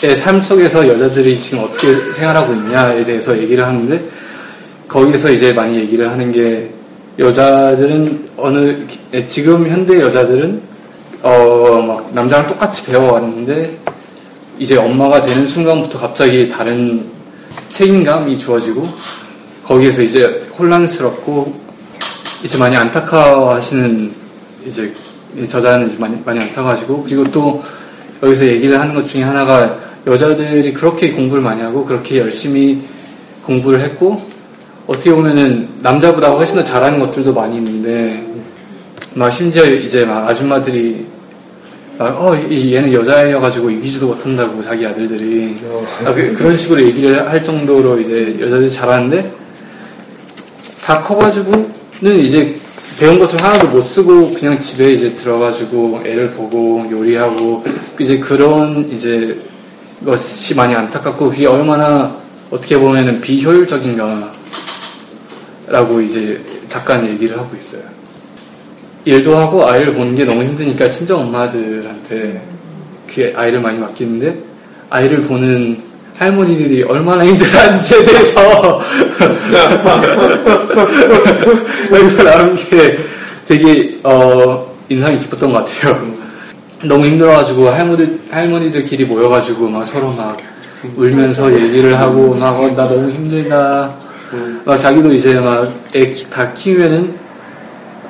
[0.02, 4.02] 그의 삶 속에서 여자들이 지금 어떻게 생활하고 있냐에 대해서 얘기를 하는데
[4.88, 6.70] 거기에서 이제 많이 얘기를 하는 게
[7.18, 10.62] 여자들은 어느 예, 지금 현대 여자들은
[11.22, 13.78] 어 막 남자랑 똑같이 배워왔는데
[14.60, 17.06] 이제 엄마가 되는 순간부터 갑자기 다른
[17.70, 18.88] 책임감이 주어지고
[19.64, 21.54] 거기에서 이제 혼란스럽고
[22.44, 24.23] 이제 많이 안타까워하시는
[24.65, 24.93] 이제
[25.49, 27.63] 저자는 많이 많이 안타까워하시고 그리고 또
[28.21, 32.82] 여기서 얘기를 하는 것 중에 하나가 여자들이 그렇게 공부를 많이 하고 그렇게 열심히
[33.43, 34.21] 공부를 했고
[34.86, 38.23] 어떻게 보면은 남자보다 훨씬 더 잘하는 것들도 많이 있는데
[39.13, 41.06] 막 심지어 이제 막 아줌마들이
[41.97, 45.56] 막, 어 이- 얘는 여자여가지고 이기지도 못한다고 자기 아들들이.
[46.06, 49.32] 아, 그, 런 식으로 얘기를 할 정도로 이제 여자들이 잘하는데
[50.84, 51.69] 다 커가지고는
[52.19, 52.56] 이제
[53.04, 57.62] 배운 것을 하나도 못 쓰고 그냥 집에 이제 들어가지고 애를 보고 요리하고
[58.00, 59.38] 이제 그런 이제
[60.06, 62.16] 것이 많이 안타깝고 그게 얼마나
[62.50, 64.32] 어떻게 보면은 비효율적인가
[65.68, 67.82] 라고 이제 작가는 얘기를 하고 있어요.
[69.04, 72.42] 일도 하고 아이를 보는 게 너무 힘드니까 친정 엄마들한테
[73.13, 74.34] 그 아이를 많이 맡기는데
[74.89, 75.78] 아이를 보는
[76.24, 78.82] 할머니들이 얼마나 힘들어하는지에 대해서
[81.92, 82.98] 여기서 나온 게
[83.48, 86.02] 되게 어, 인상이 깊었던 것 같아요.
[86.86, 90.38] 너무 힘들어가지고 할머니들 할머니들끼리 모여가지고 막 서로 막
[90.96, 93.92] 울면서 얘기를 하고 막 어, 나 너무 힘들다.
[94.66, 97.14] 막 자기도 이제 막 애 다 키우면은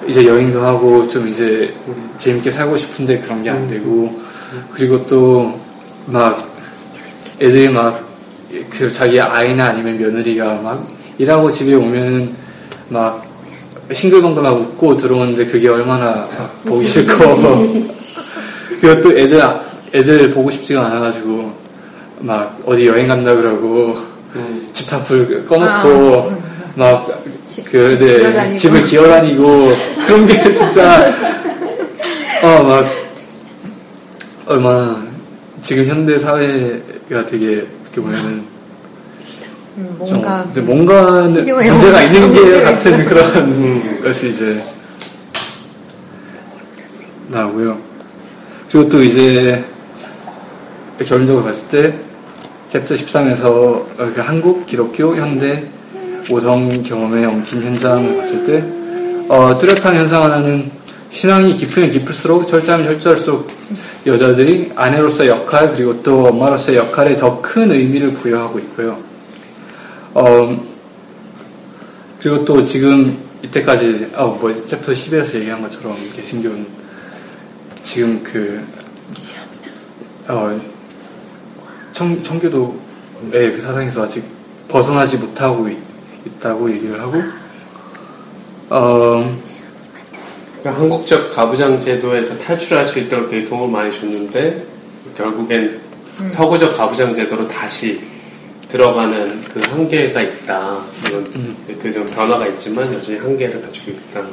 [0.08, 1.74] 이제 여행도 하고 좀 이제
[2.18, 4.20] 재밌게 살고 싶은데 그런 게 안 되고
[4.74, 5.60] 그리고 또
[6.06, 6.53] 막
[7.44, 8.14] 애들이 막
[8.70, 12.34] 그 자기 아이나 아니면 며느리가 막 일하고 집에 오면은
[12.90, 13.26] 막
[13.92, 16.26] 싱글벙글 막 웃고 들어오는데 그게 얼마나
[16.66, 17.94] 보기 싫고.
[18.80, 19.42] 그리고 또 애들
[19.94, 21.52] 애들 보고 싶지가 않아가지고
[22.20, 23.96] 막 어디 여행 간다 그러고
[24.74, 26.32] 집다 불 꺼놓고
[26.76, 27.06] 막
[27.66, 28.56] 그, 네.
[28.56, 29.74] 집을 기어다니고
[30.08, 31.14] 그런 게 진짜
[32.42, 32.86] 어 막
[34.46, 35.02] 얼마나
[35.62, 36.82] 지금 현대 사회
[37.14, 38.44] 가 되게 어떻게 보면은
[39.78, 41.22] 음, 좀 뭔가 근데 뭔가.
[41.24, 43.06] 문제가 있는 게 같은.
[43.06, 44.64] 그런 것이 이제
[47.30, 47.78] 나오고요.
[48.72, 49.64] 그리고 또 이제
[51.06, 51.94] 결론적으로 봤을 때
[52.70, 53.86] 챕터 13에서
[54.18, 55.64] 한국 기독교 현대
[56.30, 58.64] 오성 경험의 엉킨 현상을 봤을 때
[59.30, 60.72] 어, 뚜렷한 현상 하나는
[61.12, 63.48] 신앙이 깊으면 깊을수록 철저하면 철저할수록
[64.06, 68.98] 여자들이 아내로서의 역할 그리고 또 엄마로서의 역할에 더 큰 의미를 부여하고 있고요.
[70.14, 70.64] 어,
[72.20, 76.66] 그리고 또 지금 이때까지 어, 뭐 챕터 10에서 얘기한 것처럼 개신교는
[77.84, 78.66] 지금 그
[80.28, 80.60] 어,
[81.92, 82.74] 청, 청교도의
[83.32, 84.24] 그 사상에서 아직
[84.68, 85.78] 벗어나지 못하고 있,
[86.40, 87.22] 다고 얘기를 하고
[88.70, 89.63] 어, 그
[90.72, 94.64] 한국적 가부장 제도에서 탈출할 수 있도록 되게 도움을 많이 줬는데
[95.18, 95.80] 결국엔
[96.28, 98.00] 서구적 가부장 제도로 다시
[98.72, 100.80] 들어가는 그 한계가 있다.
[101.08, 104.30] 이런 그좀 변화가 있지만 여전히 한계를 가지고 있다는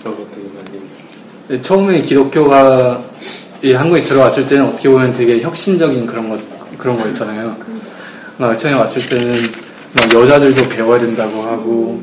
[0.00, 1.62] 그런 것들이 많이.
[1.62, 3.02] 처음에 기독교가
[3.62, 6.38] 이 한국에 들어왔을 때는 어떻게 보면 되게 혁신적인 그런 거
[6.78, 7.56] 그런 거였잖아요.
[8.38, 9.42] 막 처음에 왔을 때는
[9.94, 12.02] 막 여자들도 배워야 된다고 하고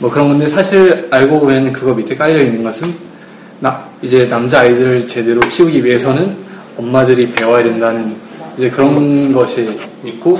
[0.00, 3.11] 뭐 그런 건데 사실 알고 보면 그거 밑에 깔려 있는 것은
[3.62, 6.36] 나 이제 남자 아이들을 제대로 키우기 위해서는
[6.76, 8.16] 엄마들이 배워야 된다는
[8.58, 10.36] 이제 그런 것이 있고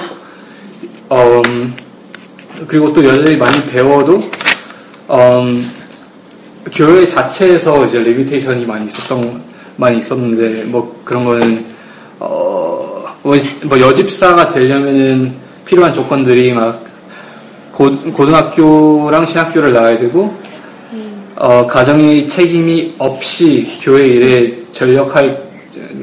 [1.13, 1.73] 음,
[2.67, 4.25] 그리고 또 여자들이 많이 배워도
[5.11, 5.71] 음,
[6.73, 9.41] 교회 자체에서 이제 limitation이 많이 있었던
[9.77, 11.65] 많이 있었는데 뭐 그런 거는
[12.19, 15.33] 어, 뭐, 뭐 여집사가 되려면은
[15.65, 16.85] 필요한 조건들이 막
[17.71, 20.42] 고, 고등학교랑 신학교를 나와야 되고
[21.43, 25.43] 어, 가정의 책임이 없이 교회 일에 전력할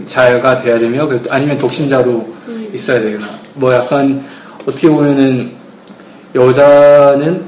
[0.06, 2.28] 자가 돼야 되며 아니면 독신자로
[2.74, 4.22] 있어야 되거나 뭐 약간
[4.68, 5.50] 어떻게 보면은
[6.36, 7.42] 여자는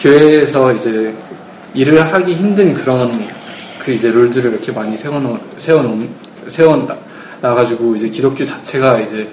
[0.00, 1.12] 교회에서 이제
[1.74, 3.12] 일을 하기 힘든 그런
[3.80, 6.08] 그 이제 룰들을 이렇게 많이 세워놓 세워놓
[6.46, 6.76] 세워
[7.40, 9.28] 나 가지고 이제 기독교 자체가 이제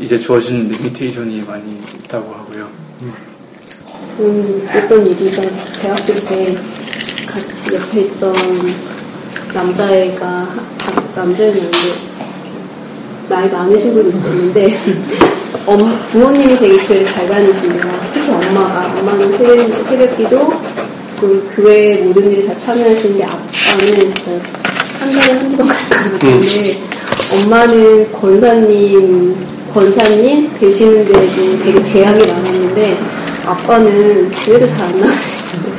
[0.00, 2.68] 이제 주어진 limitation이 많이 있다고 하고요.
[4.18, 5.42] 음, 어떤 얘기가
[5.82, 6.77] 대학교 때
[7.26, 8.34] 같이 옆에 있던
[9.52, 10.48] 남자애가
[11.14, 11.78] 남자애였는데
[13.28, 14.78] 나이 많으신 분이 있었는데
[15.66, 18.00] 엄, 부모님이 되게 교회 잘 다니신데요.
[18.12, 20.52] 특히 엄마가 엄마는 새벽, 새벽기도
[21.20, 24.30] 그 교회 모든 일이 다 참여하시는데 아빠는 진짜
[25.00, 26.78] 한 달에 한두 번 갈 것 같은데
[27.34, 29.36] 엄마는 권사님
[29.74, 32.98] 권사님 되시는데도 되게 제약이 많았는데
[33.44, 35.77] 아빠는 교회도 잘 안 나가시는데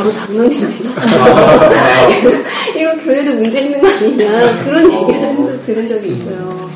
[0.00, 0.60] 바로 장로님
[2.78, 4.64] 이거 교회도 문제 있는 거 아니냐?
[4.64, 6.70] 그런 얘기를 한적 들은 적이 있어요.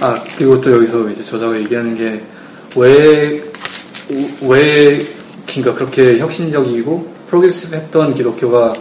[0.00, 2.20] 아 그리고 또 여기서 이제 저자가 얘기하는 게
[2.74, 3.40] 왜
[4.40, 5.06] 왜
[5.46, 8.74] 그러니까 그렇게 혁신적이고 프로그레시브했던 기독교가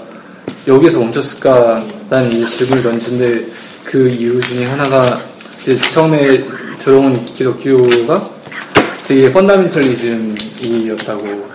[0.68, 3.48] 여기에서 멈췄을까라는 이 질문을 던지는데
[3.86, 5.20] 그 이유 중에 하나가
[5.62, 6.46] 이제 처음에
[6.80, 8.22] 들어온 기독교가
[9.08, 11.50] 되게 펀다멘털리즘이었다고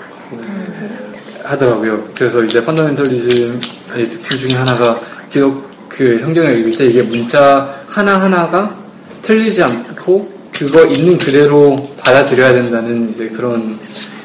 [1.46, 2.08] 하더라고요.
[2.14, 8.76] 그래서 이제 펀다멘털리즘의 특징 중에 하나가 기독 그 성경을 읽을 때 이게 문자 하나 하나가
[9.22, 13.78] 틀리지 않고 그거 있는 그대로 받아들여야 된다는 이제 그런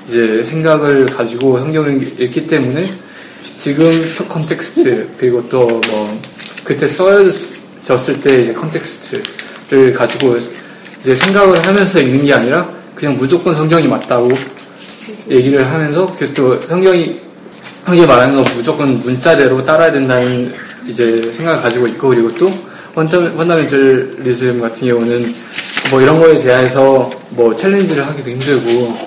[0.07, 2.93] 이제 생각을 가지고 성경을 읽기 때문에
[3.55, 3.85] 지금
[4.27, 6.21] context 그리고 또 뭐
[6.63, 10.37] 그때 써졌을 때 이제 context를 가지고
[11.01, 14.29] 이제 생각을 하면서 읽는 게 아니라 그냥 무조건 성경이 맞다고
[15.31, 17.19] 얘기를 하면서 그또 성경이
[17.85, 20.53] 성경이 말하는 건 무조건 문자대로 따라야 된다는
[20.87, 22.51] 이제 생각을 가지고 있고 그리고 또
[22.93, 25.33] fundamentalism 같은 경우는
[25.89, 28.97] 뭐 이런 거에 대해서 뭐 challenge를 하기도 힘들고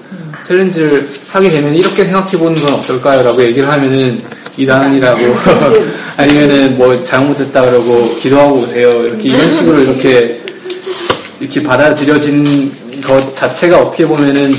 [0.49, 3.23] 챌린지를 하게 되면 이렇게 생각해 보는 건 어떨까요?
[3.23, 4.21] 라고 얘기를 하면은
[4.57, 5.21] 이단이라고
[6.17, 8.89] 아니면은 뭐 잘못했다 그러고 기도하고 오세요.
[9.05, 10.41] 이렇게 이런 식으로 이렇게
[11.41, 12.73] 이렇게 받아들여진
[13.03, 14.55] 것 자체가 어떻게 보면은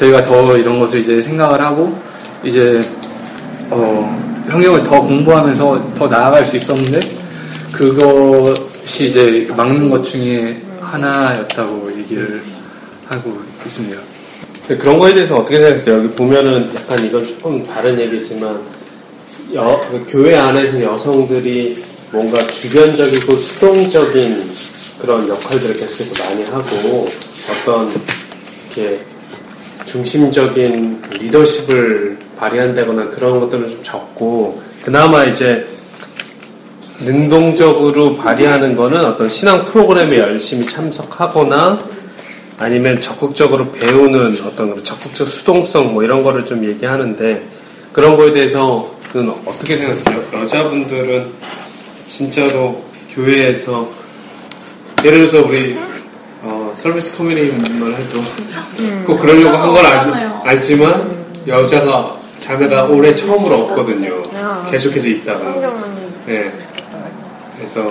[0.00, 1.94] 저희가 더 이런 것을 이제 생각을 하고
[2.42, 2.82] 이제
[3.68, 4.18] 어
[4.50, 7.00] 성경을 더 공부하면서 더 나아갈 수 있었는데
[7.70, 12.42] 그것이 이제 막는 것 중에 하나였다고 얘기를
[13.06, 14.00] 하고 있습니다.
[14.68, 15.98] 그런 거에 대해서 어떻게 생각했어요?
[15.98, 18.58] 여기 보면은 약간 이건 조금 다른 얘기지만
[19.54, 21.82] 여, 그 교회 안에서 여성들이
[22.12, 24.40] 뭔가 주변적이고 수동적인
[25.00, 27.08] 그런 역할들을 계속해서 많이 하고
[27.50, 27.90] 어떤
[28.66, 29.00] 이렇게
[29.90, 35.66] 중심적인 리더십을 발휘한다거나 그런 것들은 좀 적고 그나마 이제
[37.00, 41.78] 능동적으로 발휘하는 거는 어떤 신앙 프로그램에 열심히 참석하거나
[42.58, 47.42] 아니면 적극적으로 배우는 어떤 적극적 수동성 뭐 이런 거를 좀 얘기하는데
[47.92, 50.24] 그런 거에 대해서는 어떻게 생각하세요?
[50.32, 51.26] 여자분들은
[52.06, 52.80] 진짜로
[53.12, 53.90] 교회에서
[55.04, 55.76] 예를 들어서 우리
[56.70, 58.20] 어, 서비스 커뮤니티만 해도
[59.04, 59.84] 꼭 그러려고 한 건
[60.44, 64.22] 알지만 여자가 자매가 올해 처음으로 없거든요.
[64.70, 65.54] 계속해서 있다가
[66.26, 66.52] 네.
[67.56, 67.90] 그래서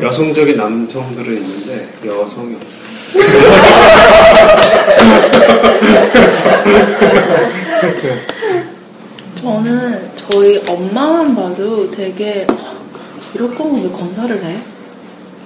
[0.00, 2.56] 여성적인 남성들은 있는데 여성이
[9.40, 12.46] 저는 저희 엄마만 봐도 되게
[13.34, 14.58] 이럴 거면 왜 검사를 해?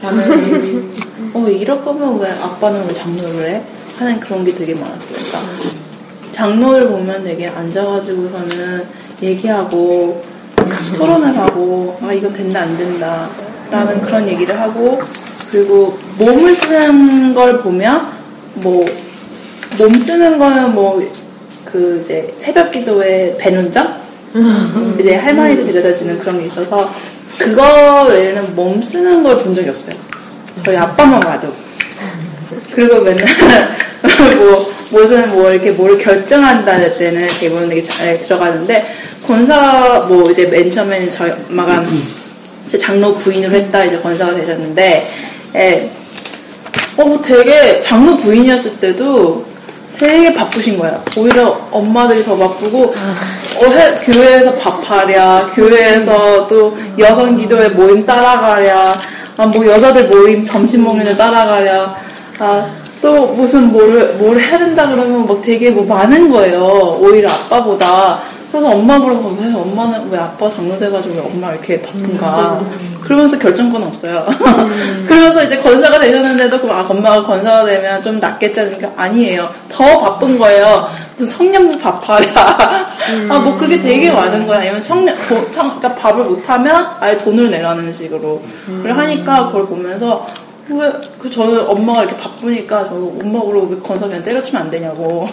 [0.03, 0.91] 나는
[1.35, 3.63] 어 이럴 거면 왜 아빠는 왜 장로를 해?
[3.99, 5.19] 하는 그런 게 되게 많았어요.
[5.19, 5.43] 그러니까
[6.33, 8.87] 장로를 보면 되게 앉아가지고서는
[9.23, 10.25] 얘기하고
[10.97, 13.29] 토론을 하고 아 이건 된다 안 된다
[13.71, 15.01] 라는 그런 얘기를 하고
[15.51, 18.07] 그리고 몸을 쓰는 걸 보면
[18.55, 18.85] 뭐
[19.79, 21.01] 몸 쓰는 거는 뭐
[21.65, 23.87] 그 이제 새벽 기도의 배눈점
[24.99, 26.91] 이제 할머니들 데려다 주는 그런 게 있어서
[27.39, 29.95] 그거 외에는 몸 쓰는 걸 본 적이 없어요.
[30.65, 31.53] 저희 아빠만 와도.
[32.75, 33.27] 그리고 맨날
[34.39, 38.87] 뭐 무슨 뭐 이렇게 뭘 결정한다 때는 대부분 되게 잘 들어가는데
[39.27, 41.85] 권사 뭐 이제 맨 처음에는 저희 엄마가
[42.67, 45.11] 이제 장로 부인을 했다 이제 권사가 되셨는데
[45.55, 45.91] 예.
[46.97, 49.45] 어, 뭐 되게 장로 부인이었을 때도
[49.99, 51.03] 되게 바쁘신 거예요.
[51.17, 52.95] 오히려 엄마들이 더 바쁘고
[53.61, 58.95] 어, 해- 교회에서 밥하랴, 교회에서 또 여성 기도회 모임 따라가랴,
[59.37, 61.97] 아, 뭐 여자들 모임 점심 데 따라가랴,
[62.39, 62.67] 아,
[63.03, 66.97] 또 무슨 뭐를 뭘 해야 된다 그러면 막 되게 뭐 많은 거예요.
[67.01, 68.21] 오히려 아빠보다.
[68.51, 72.61] 그래서 엄마 보고 왜 엄마는 왜 아빠 장로돼가지고 왜 엄마 이렇게 바쁜가
[73.03, 74.27] 그러면서 결정권 없어요.
[75.07, 79.49] 그러면서 이제 권사가 되셨는데도 그럼 아 엄마가 권사가 되면 좀 낫겠지 하니까 아니에요.
[79.69, 80.89] 더 바쁜 거예요.
[81.29, 82.87] 청년부 밥하랴.
[83.29, 84.61] 아뭐 그게 되게 많은 거야.
[84.61, 90.27] 아니면 청년 도- 청, 그러니까 밥을 못하면 아예 돈을 내라는 식으로 그걸 하니까 그걸 보면서
[90.71, 95.29] 왜, 그, 저는 엄마가 이렇게 바쁘니까, 저 엄마 보러 왜 건사 그냥 때려치면 안 되냐고.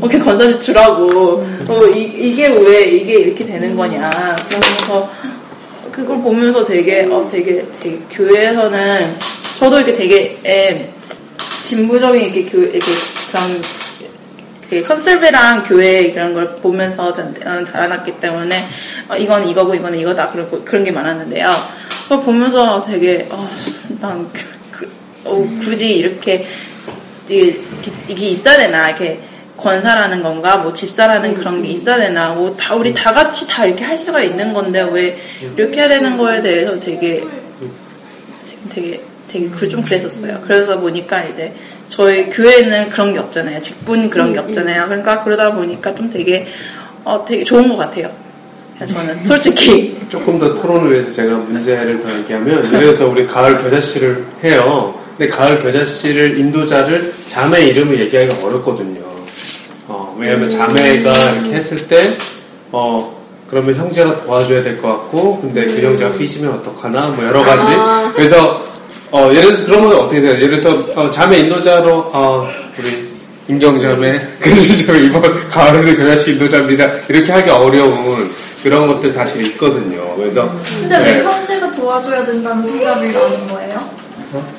[0.00, 1.44] 이렇게 건사지 주라고.
[1.68, 4.10] 어, 이, 이게 왜, 이게 이렇게 되는 거냐.
[4.48, 5.10] 그러면서,
[5.92, 9.18] 그걸 보면서 되게, 어, 되게, 되게, 교회에서는,
[9.58, 10.90] 저도 이렇게 되게, 에,
[11.62, 12.80] 진보적인 이렇게 교, 이렇게,
[13.30, 13.62] 그런,
[14.70, 18.64] 그 컨설베랑 교회 이런 걸 보면서 자- 어, 자라났기 때문에
[19.10, 21.50] 어, 이건 이거고 이건 이거다 그러고 그런 게 많았는데요.
[22.04, 23.46] 그걸 보면서 되게 어,
[24.00, 24.61] 난 그- 그-
[25.24, 26.46] 어, 굳이 이렇게
[27.28, 27.58] 이게,
[28.08, 29.20] 이게 있어야 되나 이렇게
[29.56, 33.84] 권사라는 건가 뭐 집사라는 그런 게 있어야 되나 뭐 다 우리 다 같이 다 이렇게
[33.84, 35.16] 할 수가 있는 건데 왜
[35.56, 37.22] 이렇게 해야 되는 거에 대해서 되게
[38.68, 40.40] 되게 되게 그- 좀 그랬었어요.
[40.44, 41.52] 그래서 보니까 이제
[41.88, 43.60] 저희 교회는 그런 게 없잖아요.
[43.60, 44.86] 직분 그런 게 없잖아요.
[44.86, 46.46] 그러니까 그러다 보니까 좀 되게
[47.04, 48.10] 어 되게 좋은 것 같아요.
[48.84, 54.98] 저는 솔직히 조금 더 토론을 위해서 제가 문제를 더 얘기하면 그래서 우리 가을 겨자씨를 해요.
[55.16, 59.00] 근데 가을 겨자 씨를 인도자를 자매 이름을 얘기하기가 어렵거든요.
[59.88, 62.16] 어, 왜냐하면 자매가 이렇게 했을 때
[62.70, 67.70] 어, 그러면 형제가 도와줘야 될 것 같고 근데 그 형제가 삐지면 어떡하나 뭐 여러 가지
[68.14, 68.64] 그래서
[69.10, 70.46] 어, 예를 들어서 그런 건 어떻게 생각해요?
[70.46, 72.48] 예를 들어서 어, 자매 인도자로 어,
[72.78, 73.12] 우리
[73.48, 78.30] 인경자매 그래서 저 이번 가을에는 겨자씨 인도자입니다 이렇게 하기 어려운
[78.62, 80.14] 그런 것들 사실 있거든요.
[80.16, 80.48] 그래서
[80.80, 81.04] 근데 네.
[81.18, 84.01] 왜 형제가 도와줘야 된다는 생각이 나는 거예요?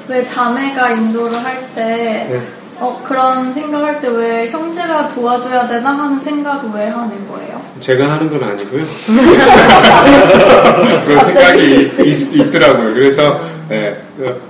[0.08, 2.42] 왜 자매가 인도를 할 때, 네.
[2.80, 7.62] 어, 그런 생각할 때 왜 형제가 도와줘야 되나 하는 생각을 왜 하는 거예요?
[7.80, 8.86] 제가 하는 건 아니고요.
[11.06, 13.40] 그런 생각이 있, 더라고요 그래서
[13.72, 14.42] 예, 그,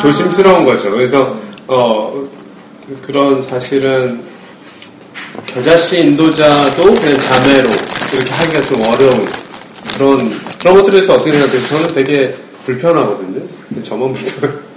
[0.00, 0.90] 조심스러운 거죠.
[0.90, 1.34] 그래서
[1.66, 2.22] 어,
[3.02, 4.22] 그런 사실은
[5.46, 7.68] 겨자씨 인도자도 그냥 자매로
[8.12, 9.26] 이렇게 하기가 좀 어려운
[9.96, 11.66] 그런 그런 것들에 대해서 어떻게 생각해요?
[11.68, 13.40] 저는 되게 불편하거든요.
[13.82, 14.67] 저만 불편.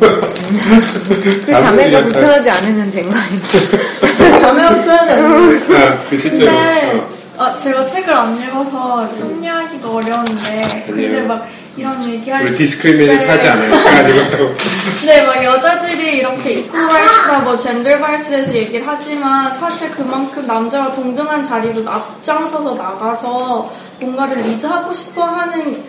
[0.00, 4.40] 그 자매가 불편하지 않으면 된 거 아닌가?
[4.40, 6.50] 자매가 표현하지 않는 아, 그 실제로.
[6.50, 7.00] 근데
[7.36, 7.44] 어.
[7.44, 11.22] 아, 제가 책을 안 읽어서 참여하기가 어려운데 근데.
[11.22, 11.46] 막
[11.76, 13.78] 이런 얘기할 우리 discriminate 때 하지 않아요.
[13.78, 14.54] 제가 이것도.
[15.06, 20.90] 네, 막 여자들이 이렇게 equal rights나 뭐 gender rights에 대해서 얘기를 하지만 사실 그만큼 남자와
[20.92, 25.84] 동등한 자리로 앞장서서 나가서 뭔가를 리드하고 싶어 하는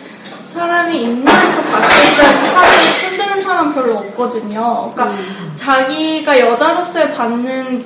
[0.52, 4.92] 사람이 있나에서 봤을 때 사실 힘드는 사람 별로 없거든요.
[4.94, 5.16] 그러니까
[5.54, 7.84] 자기가 여자로서의 받는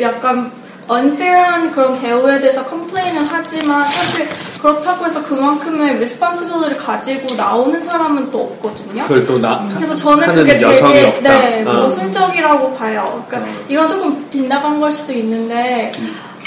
[0.00, 0.50] 약간
[0.90, 4.26] unfair한 그런 대우에 대해서 컴플레인은 하지만 사실
[4.60, 9.02] 그렇다고 해서 그만큼의 responsibility를 가지고 나오는 사람은 또 없거든요.
[9.02, 11.20] 그걸 또 나, 그래서 저는 그게 되게 없다.
[11.20, 11.72] 네, 어.
[11.74, 13.24] 모순적이라고 봐요.
[13.28, 15.92] 그러니까 이건 조금 빗나간 걸 수도 있는데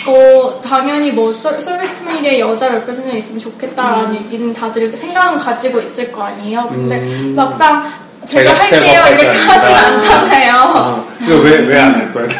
[0.08, 4.16] 어, 당연히 뭐 서- 서비스 커뮤니티에 여자 레프레젠이 있으면 좋겠다라는 음.
[4.26, 6.68] 얘기는 다들 생각은 가지고 있을 거 아니에요.
[6.70, 6.98] 근데
[7.36, 7.92] 막상
[8.26, 9.76] 제가 제가, 할게요 이렇게 하진.
[9.76, 10.54] 않잖아요.
[10.76, 12.28] 어, 이거 왜, 왜 안 할 거야?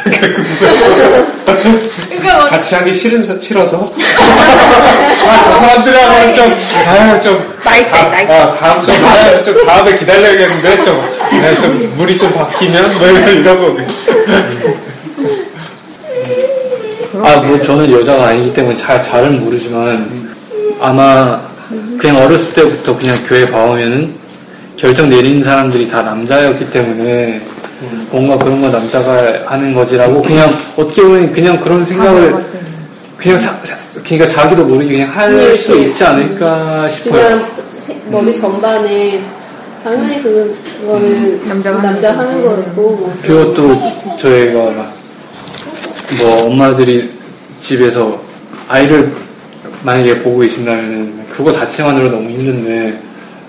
[2.10, 3.78] 그러니까 뭐 같이 하기 싫은, 싫어서?
[5.28, 6.58] 아, 저 사람들하고는 좀,
[6.88, 7.54] 아, 좀.
[7.64, 7.94] 나이트.
[7.96, 11.02] 아, 다음, 좀, 아, 좀 다음에 기다려야겠는데, 좀,
[11.32, 12.98] 네, 좀, 물이 좀 바뀌면?
[12.98, 13.78] 뭐 이러고.
[17.24, 20.30] 아, 뭐 저는 여자가 아니기 때문에 잘, 잘은 모르지만
[20.80, 21.40] 아마
[21.98, 24.14] 그냥 어렸을 때부터 그냥 교회 봐오면은
[24.78, 27.40] 결정 내리는 사람들이 다 남자였기 때문에
[28.10, 29.16] 뭔가 그런 거 남자가
[29.46, 32.36] 하는 거지라고 그냥 어떻게 보면 그냥 그런 생각을
[33.18, 37.12] 그냥 사- 사- 그러니까 자기도 모르게 그냥 할 수 있지 않을까 싶어요.
[37.24, 37.48] 그냥
[37.80, 39.22] 세- 머리 전반에
[39.84, 43.14] 당연히 그, 그거는 남자가 남자 하는 거고 뭐.
[43.22, 44.91] 그리고 또 저희가 막,
[46.18, 47.10] 뭐 엄마들이
[47.62, 48.22] 집에서
[48.68, 49.12] 아이를
[49.84, 53.00] 만약에 보고 계신다면 그거 자체만으로 너무 힘든데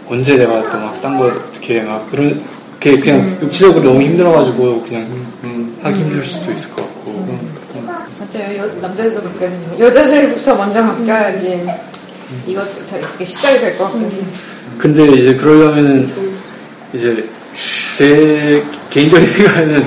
[0.09, 2.43] 언제 내가 또 막 딴 거 어떻게 막 그런
[2.81, 5.03] 게 그냥 육체적으로 너무 힘들어가지고 그냥
[5.45, 7.87] 음, 하기 힘들 수도 있을 것 같고 음.
[8.19, 8.59] 맞아요.
[8.59, 9.79] 여, 남자들도 그렇거든요.
[9.87, 11.67] 여자들부터 먼저 바뀌어야지
[12.47, 14.23] 이것도 저 이렇게 시작이 될 것 같거든요.
[14.79, 16.11] 근데 이제 그러려면은
[16.93, 17.29] 이제
[17.97, 19.85] 제 개인적인 생각에는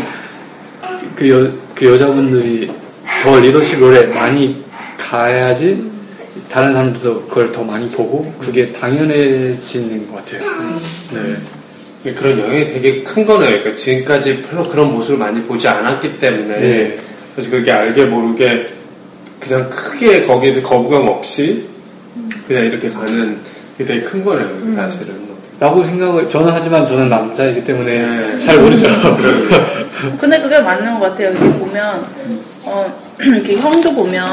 [1.15, 2.71] 그, 여, 그 여자분들이
[3.23, 4.63] 더 리더십 롤에 많이
[4.97, 5.91] 가야지
[6.49, 10.49] 다른 사람들도 그걸 더 많이 보고 그게 당연해지는 것 같아요.
[11.13, 12.13] 네.
[12.13, 13.49] 그런 영향이 되게 큰 거네요.
[13.49, 16.97] 그러니까 지금까지 별로 그런 모습을 많이 보지 않았기 때문에 네.
[17.34, 18.69] 그래서 그게 알게 모르게
[19.39, 21.67] 그냥 크게 거기에 거부감 없이
[22.47, 23.39] 그냥 이렇게 가는
[23.78, 24.47] 게 되게 큰 거네요.
[24.76, 25.24] 사실은.
[25.59, 28.45] 라고 생각을 저는 하지만 저는 남자이기 때문에 네.
[28.45, 28.87] 잘 모르죠.
[30.19, 31.29] 근데 그게 맞는 것 같아요.
[31.31, 32.05] 이렇게 보면,
[32.63, 34.27] 어, 이렇게 형도 보면,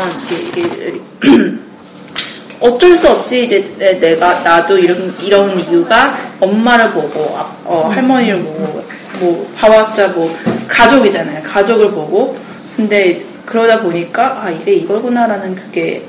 [0.50, 1.00] 이게, 이게
[2.60, 8.40] 어쩔 수 없이 이제 내- 내가, 나도 이런, 이런 이유가 엄마를 보고, 아- 어, 할머니를
[8.42, 8.84] 보고,
[9.20, 11.42] 뭐, 봐왔자 뭐, 가족이잖아요.
[11.44, 12.36] 가족을 보고.
[12.76, 16.02] 근데 그러다 보니까, 아, 이게 이거구나라는 그게,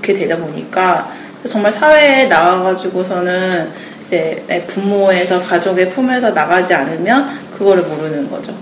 [0.00, 1.08] 그게 되다 보니까,
[1.48, 8.54] 정말 사회에 나와가지고서는 이 제 부모에서 가족의 품에서 나가지 않으면 그거를 모르는 거죠.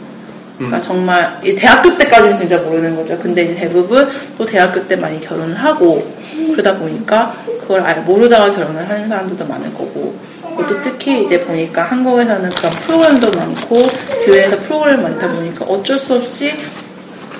[0.56, 3.18] 그러니까 정말 이 대학교 때까지는 진짜 모르는 거죠.
[3.18, 6.10] 근데 이제 대부분 또 대학교 때 많이 결혼을 하고
[6.52, 10.14] 그러다 보니까 그걸 아예 모르다가 결혼을 하는 사람들도 많을 거고
[10.56, 13.86] 또 특히 이제 보니까 한국에서는 그런 프로그램도 많고
[14.24, 16.50] 교회에서 프로그램 많다 보니까 어쩔 수 없이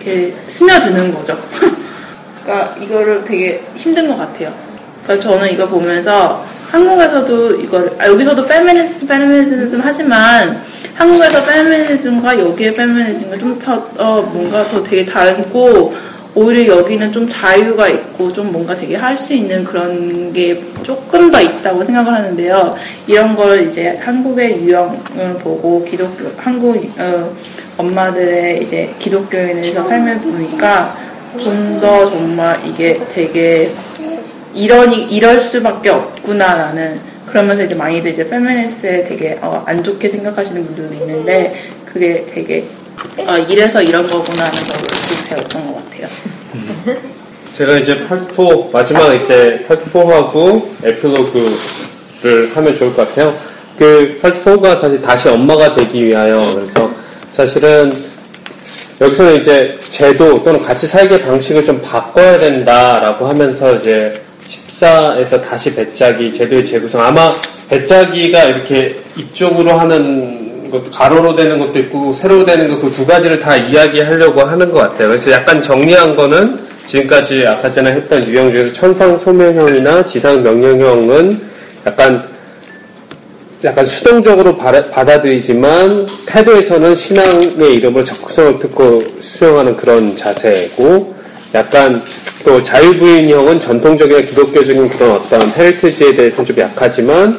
[0.03, 1.39] 이렇게 스며드는 거죠.
[2.45, 4.53] 그러니까 이거를 되게 힘든 것 같아요.
[5.05, 10.59] 그러니까 저는 이거 보면서 한국에서도 이걸 아, 여기서도 페미니스트 페미니즘 하지만
[10.95, 15.95] 한국에서 페미니즘과 여기의 페미니즘과 좀더 어, 뭔가 더 되게 다르고
[16.35, 21.39] 오히려 여기는 좀 자유가 있고 좀 뭔가 되게 할 수 있는 그런 게 조금 더
[21.43, 22.75] 있다고 생각을 하는데요.
[23.07, 27.31] 이런 걸 이제 한국의 유형을 보고 기독교 한국 어,
[27.77, 30.97] 엄마들의 이제 기독교인에서 삶을 보니까
[31.39, 33.71] 좀 더 정말 이게 되게
[34.55, 40.95] 이러니 이럴 수밖에 없구나라는 그러면서 이제 많이들 이제 페미니스트에 되게 어, 안 좋게 생각하시는 분들도
[40.95, 41.55] 있는데
[41.87, 42.65] 그게 되게
[43.27, 46.09] 어, 이래서 이런 거구나라는 걸좀 배웠던 것 같아요.
[47.57, 48.17] 제가 이제 4
[48.73, 53.37] 마지막 이제 4하고 에필로그를 하면 좋을 것 같아요.
[53.79, 56.91] 그 4가 사실 다시 엄마가 되기 위하여 그래서
[57.31, 57.95] 사실은
[59.01, 64.13] 여기서는 이제 제도 또는 같이 살기 방식을 좀 바꿔야 된다라고 하면서 이제
[64.87, 67.35] 14에서 다시 배짜기 제도의 재구성 아마
[67.69, 73.41] 배짜기가 이렇게 이쪽으로 하는 것 가로로 되는 것도 있고 세로로 되는 것 그 두 가지를
[73.41, 75.09] 다 이야기하려고 하는 것 같아요.
[75.09, 81.41] 그래서 약간 정리한 거는 지금까지 아까 전에 했던 유형 중에서 천상 소명형이나 지상 명령형은
[81.87, 82.23] 약간
[83.65, 91.15] 약간 수동적으로 받아- 받아들이지만 태도에서는 신앙의 이름을 적극성을 듣고 수용하는 그런 자세고
[91.55, 92.03] 약간
[92.45, 97.39] 또 자유부인형은 전통적인 기독교적인 그런 어떤 heritage에 대해서는 좀 약하지만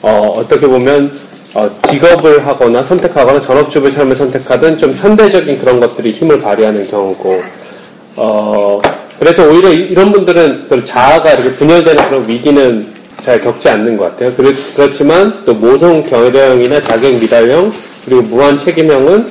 [0.00, 1.12] 어, 떻게 보면
[1.54, 7.42] 어, 직업을 하거나 선택하거나 전업주부의 삶을 선택하든 좀 현대적인 그런 것들이 힘을 발휘하는 경우고
[8.16, 8.80] 어,
[9.18, 12.86] 그래서 오히려 이- 이런 분들은 그 자아가 이렇게 분열되는 그런 위기는
[13.22, 14.34] 잘 겪지 않는 것 같아요.
[14.34, 17.72] 그렇, 그렇지만 또 모성 경력이나 자격 미달형
[18.06, 19.26] 그리고 무한 책임형은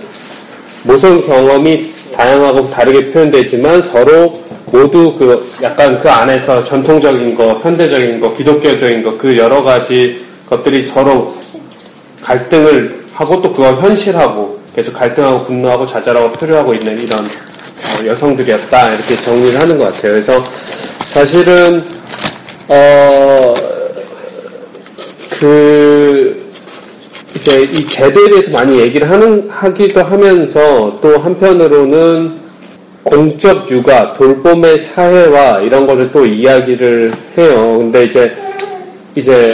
[0.84, 8.36] 모성 경험이 다양하고 다르게 표현되지만 서로 모두 그 약간 그 안에서 전통적인 거, 현대적인 거,
[8.36, 11.36] 기독교적인 거 그 여러 가지 것들이 서로
[12.22, 19.16] 갈등을 하고 또 그걸 현실하고 계속 갈등하고 분노하고 좌절하고 표류하고 있는 이런 어, 여성들이었다 이렇게
[19.18, 20.14] 정리를 하는 것 같아요.
[20.14, 20.44] 그래서
[21.14, 21.84] 사실은
[22.68, 23.72] 어
[25.42, 26.21] 그
[27.52, 32.32] 이제 이 제도에 대해서 많이 얘기를 하는 하기도 하면서 또 한편으로는
[33.04, 37.78] 공적 육아, 돌봄의 사회화 이런 거를 또 이야기를 해요.
[37.80, 38.32] 근데 이제
[39.16, 39.54] 이제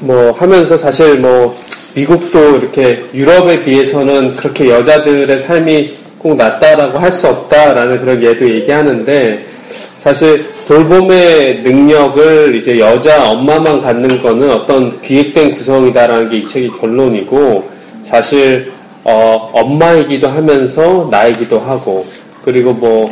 [0.00, 1.56] 뭐 하면서 사실 뭐
[1.94, 9.46] 미국도 이렇게 유럽에 비해서는 그렇게 여자들의 삶이 꼭 낫다라고 할 수 없다라는 그런 예도 얘기하는데
[10.02, 17.68] 사실 돌봄의 능력을 이제 여자 엄마만 갖는 거는 어떤 기획된 구성이다라는 게 이 책의 결론이고
[18.04, 18.72] 사실
[19.04, 22.06] 어, 엄마이기도 하면서 나이기도 하고
[22.44, 23.10] 그리고 뭐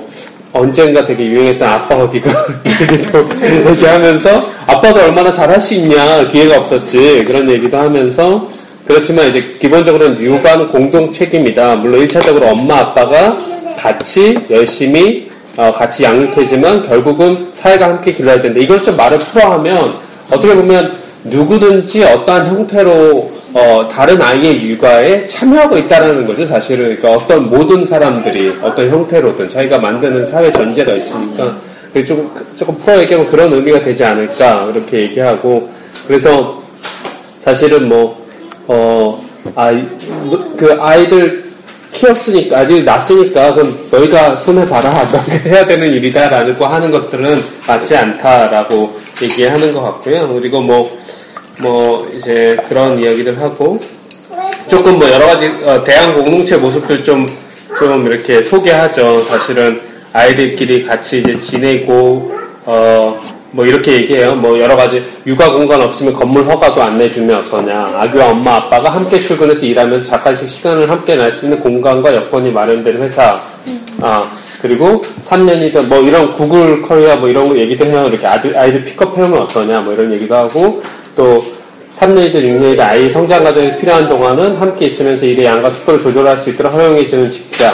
[0.52, 2.30] 언젠가 되게 유행했던 아빠 어디가
[2.64, 8.48] 얘기도 얘기하면서 아빠가 얼마나 잘할 수 있냐 기회가 없었지 그런 얘기도 하면서
[8.86, 11.76] 그렇지만 이제 기본적으로는 육아는 공동 책임이다.
[11.76, 13.36] 물론 1차적으로 엄마 아빠가
[13.76, 15.27] 같이 열심히
[15.58, 18.60] 어, 같이 양육해지만 결국은 사회가 함께 길러야 된다.
[18.60, 19.92] 이걸 좀 말을 풀어하면
[20.30, 20.92] 어떻게 보면
[21.24, 26.96] 누구든지 어떠한 형태로 어, 다른 아이의 육아에 참여하고 있다는 거죠, 사실은.
[26.96, 31.56] 그러니까 어떤 모든 사람들이 어떤 형태로든 자기가 만드는 사회 전제가 있으니까
[32.06, 35.68] 조금, 조금 풀어 얘기하면 그런 의미가 되지 않을까, 이렇게 얘기하고.
[36.06, 36.62] 그래서
[37.42, 38.24] 사실은 뭐,
[38.68, 39.20] 어,
[39.56, 39.82] 아이,
[40.56, 41.47] 그 아이들
[41.92, 44.90] 키웠으니까, 아이들 낳았으니까, 그럼 너희가 손에 봐라.
[45.44, 50.28] 해야 되는 일이다라고 하는 것들은 맞지 않다라고 얘기하는 것 같고요.
[50.34, 50.98] 그리고 뭐,
[51.58, 53.80] 뭐 이제 그런 이야기들 하고
[54.68, 59.24] 조금 뭐 여러 가지 어, 대한 공동체 모습들 좀좀 이렇게 소개하죠.
[59.24, 59.80] 사실은
[60.12, 62.32] 아이들끼리 같이 이제 지내고
[62.66, 63.18] 어
[63.50, 64.34] 뭐 이렇게 얘기해요.
[64.34, 67.92] 뭐 여러 가지 육아 공간 없으면 건물 허가도 안 내주면 어떠냐.
[67.96, 72.98] 아기와 엄마 아빠가 함께 출근해서 일하면서 잠깐씩 시간을 함께 낼 수 있는 공간과 여건이 마련된
[72.98, 73.40] 회사.
[74.00, 74.30] 아
[74.60, 78.06] 그리고 3년이든 뭐 이런 구글 커리어 뭐 이런 거 얘기도 해요.
[78.08, 79.80] 이렇게 아들 아이들 픽업해오면 어떠냐.
[79.80, 80.82] 뭐 이런 얘기도 하고
[81.16, 81.42] 또
[81.98, 86.72] 3년이든 6년이든 아이 성장 과정이 필요한 동안은 함께 있으면서 일의 양과 속도를 조절할 수 있도록
[86.72, 87.72] 허용해주는 직장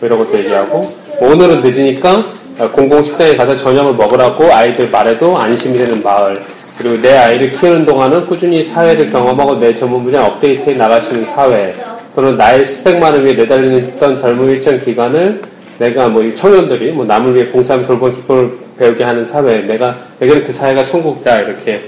[0.00, 2.24] 뭐 이런 것도 얘기하고 뭐 오늘은 늦으니까
[2.58, 6.36] 공공식당에 가서 저녁을 먹으라고 아이들 말에도 안심이 되는 마을.
[6.78, 11.74] 그리고 내 아이를 키우는 동안은 꾸준히 사회를 경험하고 내 전문 분야 업데이트해 있는 사회.
[12.14, 15.42] 또는 나의 스펙만을 위해 내달리는 젊은 일정 기간을
[15.78, 19.60] 내가 뭐 청년들이 뭐 남을 위해 봉사하며 돌본 기쁨을 배우게 하는 사회.
[19.62, 21.40] 내가 내게는 그 사회가 천국이다.
[21.40, 21.82] 이렇게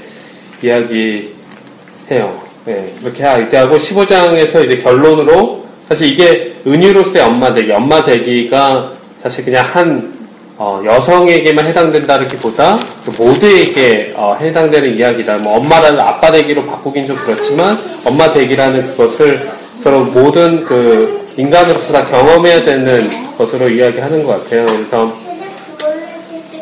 [0.62, 2.40] 이야기해요.
[2.64, 8.90] 네, 이렇게 이야기하고 15장에서 이제 결론으로 사실 이게 은유로서의 엄마 되기, 엄마 되기가
[9.22, 10.15] 사실 그냥 한
[10.58, 15.38] 어, 여성에게만 해당된다기보다 그 모두에게 어, 해당되는 이야기다.
[15.38, 19.50] 뭐 엄마라는 아빠 되기로 바꾸긴 좀 그렇지만 엄마 되기라는 그것을
[19.82, 24.64] 서로 모든 그 인간으로서 다 경험해야 되는 것으로 이야기하는 것 같아요.
[24.66, 25.12] 그래서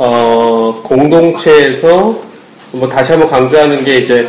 [0.01, 2.19] 어, 공동체에서
[2.73, 4.29] 뭐 다시 한번 강조하는 게 이제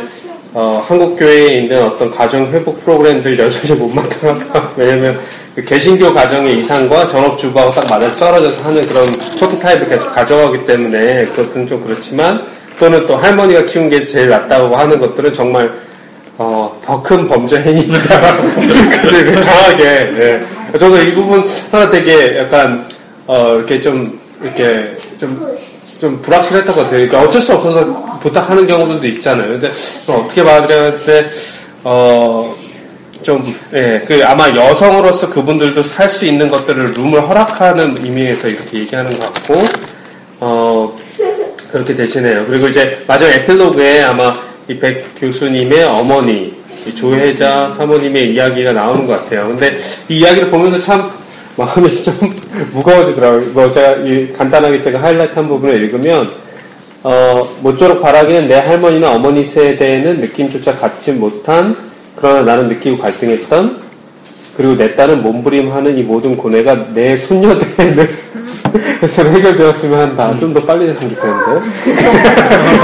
[0.54, 4.70] 어, 한국 교회에 있는 어떤 가정 회복 프로그램들 여전히 못마땅하다.
[4.78, 5.20] 왜냐면 그
[5.64, 9.06] 개신교 가정의 이상과 전업주부하고 딱 맞아 떨어져서 하는 그런
[9.38, 12.44] 프로토타입을 계속 가져가기 때문에 그것은 좀 그렇지만
[12.78, 15.72] 또는 또 할머니가 키운 게 제일 낫다고 하는 것들은 정말
[16.38, 18.36] 어, 더 큰 범죄 행위입니다.
[19.02, 19.84] 그치, 강하게.
[19.84, 20.40] 예.
[20.78, 21.42] 저도 이 부분
[21.72, 22.86] 하나 되게 약간
[23.26, 25.56] 어, 이렇게 좀 이렇게 좀,
[25.98, 27.08] 좀 불확실했던 것 같아요.
[27.08, 29.48] 그러니까 어쩔 수 없어서 부탁하는 경우들도 있잖아요.
[29.48, 29.68] 근데
[30.08, 31.24] 어떻게 받아들여야 돼?
[31.84, 32.54] 어,
[33.26, 33.42] 좀,
[33.74, 39.34] 예, 그 아마 여성으로서 그분들도 살 수 있는 것들을 룸을 허락하는 의미에서 이렇게 얘기하는 것
[39.34, 39.54] 같고,
[40.38, 40.96] 어,
[41.72, 42.46] 그렇게 되시네요.
[42.46, 46.54] 그리고 이제 마지막 에필로그에 아마 이 백 교수님의 어머니,
[46.94, 49.48] 조혜자 사모님의 이야기가 나오는 것 같아요.
[49.48, 49.76] 근데
[50.08, 51.10] 이 이야기를 보면서 참
[51.56, 52.14] 마음이 좀
[52.70, 53.50] 무거워지더라고요.
[53.52, 53.96] 뭐 제가
[54.38, 56.30] 간단하게 제가 하이라이트 한 부분을 읽으면
[57.02, 61.85] 어, 모쪼록 바라기는 내 할머니나 어머니 세대에는 느낌조차 갖지 못한
[62.16, 63.86] 그러나 나는 느끼고 갈등했던
[64.56, 68.08] 그리고 내 딸은 몸부림하는 이 모든 고뇌가 내 손녀들에는
[69.02, 70.34] 해서 해결되었으면 한다.
[70.38, 71.66] 좀더 빨리 됐으면 좋겠는데.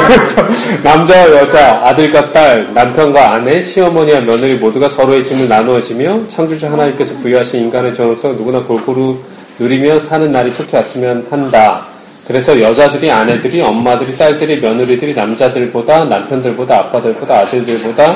[0.06, 0.42] 그래서
[0.82, 7.62] 남자와 여자, 아들과 딸, 남편과 아내, 시어머니와 며느리 모두가 서로의 짐을 나누어지며 창조주 하나님께서 부여하신
[7.64, 9.18] 인간의 존엄성 누구나 골고루
[9.58, 11.82] 누리며 사는 날이 속히 왔으면 한다.
[12.26, 18.14] 그래서 여자들이, 아내들이, 엄마들이, 딸들이, 며느리들이 남자들보다, 남편들보다, 아빠들보다, 아들들보다,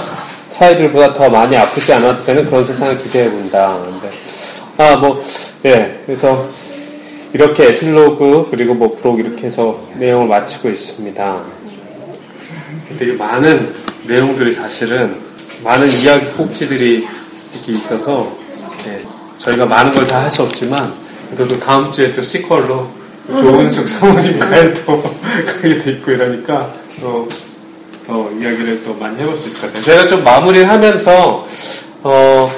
[0.59, 3.77] 사회들보다 더 많이 아프지 않아도 되는 그런 세상을 기대해 본다.
[4.79, 5.23] 아, 뭐,
[5.65, 6.01] 예.
[6.07, 6.49] 그래서
[7.33, 11.43] 이렇게 에필로그 그리고 뭐 브록 이렇게 해서 내용을 마치고 있습니다.
[12.99, 13.75] 되게 많은
[14.07, 15.17] 내용들이 사실은
[15.65, 17.07] 많은 이야기 꼭지들이
[17.55, 18.27] 이렇게 있어서
[18.87, 19.03] 예.
[19.39, 20.93] 저희가 많은 걸 다 할 수 없지만
[21.35, 22.89] 그래도 다음 주에 또 시퀄로
[23.29, 25.03] 조은숙 사모님과의 또
[25.61, 27.29] 그게 돼 있고 이러니까 또,
[28.07, 29.83] 더 이야기를 또 많이 해볼 수 있을 것 같아요.
[29.85, 31.47] 저희가 좀 마무리를 하면서
[32.03, 32.51] 어,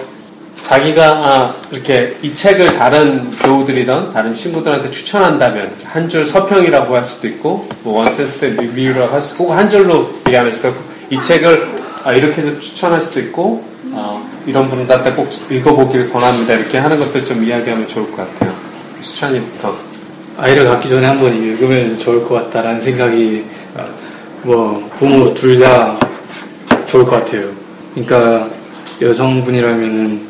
[0.64, 7.26] 자기가 아, 이렇게 이 책을 다른 교우들이든 다른 친구들한테 추천한다면 한 줄 서평이라고 할 수도
[7.28, 10.52] 있고 뭐 원센스 때 리뷰라고 할 수도 있고 한 줄로 얘기하면
[11.10, 11.68] 이 책을
[12.04, 17.24] 아, 이렇게 해서 추천할 수도 있고 어, 이런 분들한테 꼭 읽어보기를 권합니다 이렇게 하는 것들
[17.24, 18.54] 좀 이야기하면 좋을 것 같아요.
[19.00, 19.74] 수찬이부터
[20.36, 23.44] 아이를 갖기 전에 한번 읽으면 좋을 것 같다라는 생각이
[24.42, 25.98] 뭐 부모 둘 다
[26.86, 27.48] 좋을 것 같아요.
[27.94, 28.48] 그러니까
[29.00, 30.20] 여성분이라면은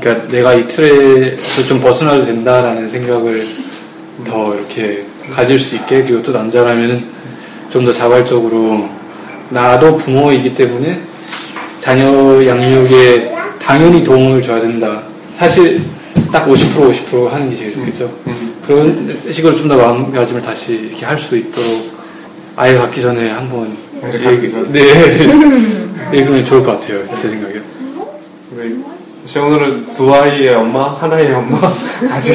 [0.00, 3.46] 그러니까 내가 이 틀에서 좀 벗어나도 된다라는 생각을
[4.26, 7.04] 더 이렇게 가질 수 있게 그리고 또 남자라면
[7.70, 8.88] 좀더 자발적으로
[9.50, 11.00] 나도 부모이기 때문에
[11.80, 12.04] 자녀
[12.46, 15.02] 양육에 당연히 도움을 줘야 된다.
[15.38, 15.80] 사실
[16.32, 18.10] 딱 50% 50% 하는 게 제일 좋겠죠.
[18.66, 21.97] 그런 식으로 좀 더 마음가짐을 다시 이렇게 할 수 있도록
[22.58, 24.68] 아이 갖기 전에 한번 아이를 갖기 전에?
[24.72, 24.80] 네
[26.12, 27.06] 읽으면 좋을 것 같아요.
[27.22, 27.54] 제 생각에.
[28.50, 28.82] 우리
[29.22, 31.72] 사실 오늘은 두 아이의 엄마, 하나의 엄마,
[32.10, 32.34] 아직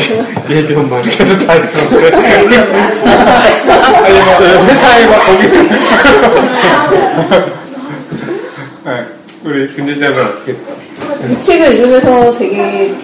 [0.50, 2.58] 예비 엄마 이렇게 해서 다 있었는데 아니
[4.22, 5.44] 뭐 회사에 막 거기
[8.86, 9.06] 네,
[9.44, 12.96] 우리 어떻게 이 책을 읽으면서 되게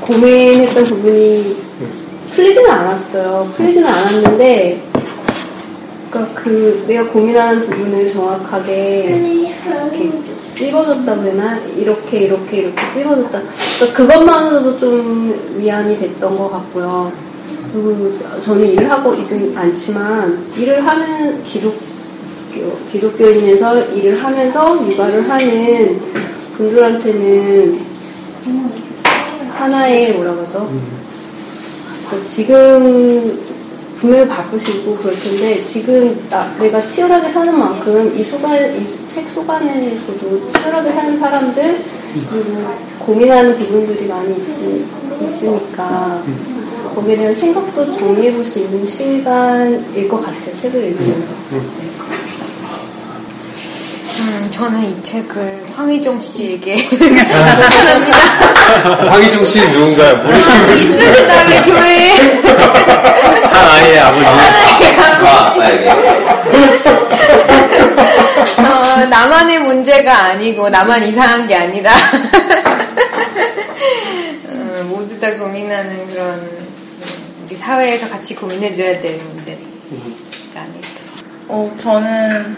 [0.00, 1.66] 고민했던 부분이
[2.36, 3.50] 풀리지는 않았어요.
[3.56, 4.78] 풀리지는 않았는데,
[6.16, 10.12] 그러니까 그 내가 고민하는 부분을 정확하게 이렇게
[10.54, 13.42] 찝어줬다고 해나 이렇게 이렇게 이렇게 찝어줬다.
[13.78, 17.12] 그러니까 그것만으로도 좀 위안이 됐던 것 같고요.
[17.72, 21.76] 그리고 저는 일을 하고 있진 않지만 일을 하는 기록
[22.90, 26.00] 기독교인에서 일을 하면서 육아를 하는
[26.56, 27.78] 분들한테는
[29.50, 30.70] 하나의 뭐라 그러죠?
[32.08, 33.38] 그 지금
[33.98, 40.92] 분명히 바쁘시고 그럴 텐데 지금 나, 내가 치열하게 사는 만큼 이 소간 이책 소간에서도 치열하게
[40.92, 41.80] 사는 사람들
[42.30, 44.42] 그리고 고민하는 부분들이 많이 있,
[45.22, 46.22] 있으 니까
[46.94, 51.34] 거기에 대한 생각도 정리해 볼 수 있는 시간일 것 같아요 책을 읽으면서
[54.26, 58.18] 음, 저는 이 책을 황희종 씨에게 추천합니다.
[59.10, 60.16] 황희종 씨 누군가요?
[60.16, 62.40] 모르시는 분 있습니다, 우리 교회에.
[63.44, 64.26] 한 아이의 아버지.
[64.26, 65.90] 아, 만약에.
[68.58, 71.92] 어, 나만의 문제가 아니고 나만 이상한 게 아니라
[74.48, 76.50] 어, 모두 다 고민하는 그런
[77.44, 79.58] 우리 사회에서 같이 고민해줘야 될 문제가
[80.56, 80.88] 아닐까.
[81.48, 82.56] 어, 저는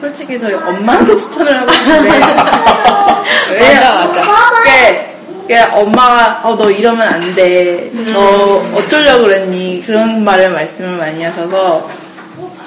[0.00, 2.08] 솔직히 저희 엄마한테 추천을 하고 싶은데.
[3.58, 4.22] 맞아, 맞아.
[4.62, 7.90] 그게, 그게 엄마가, 어, 너 이러면 안 돼.
[8.12, 9.82] 너 어쩌려고 그랬니?
[9.86, 11.88] 그런 말을 말씀을 많이 하셔서,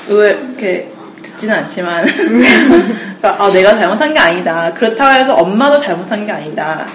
[0.07, 0.89] 왜 이렇게
[1.23, 2.05] 듣지는 않지만,
[3.21, 4.73] 그러니까, 아, 내가 잘못한 게 아니다.
[4.73, 6.85] 그렇다고 해서 엄마도 잘못한 게 아니다.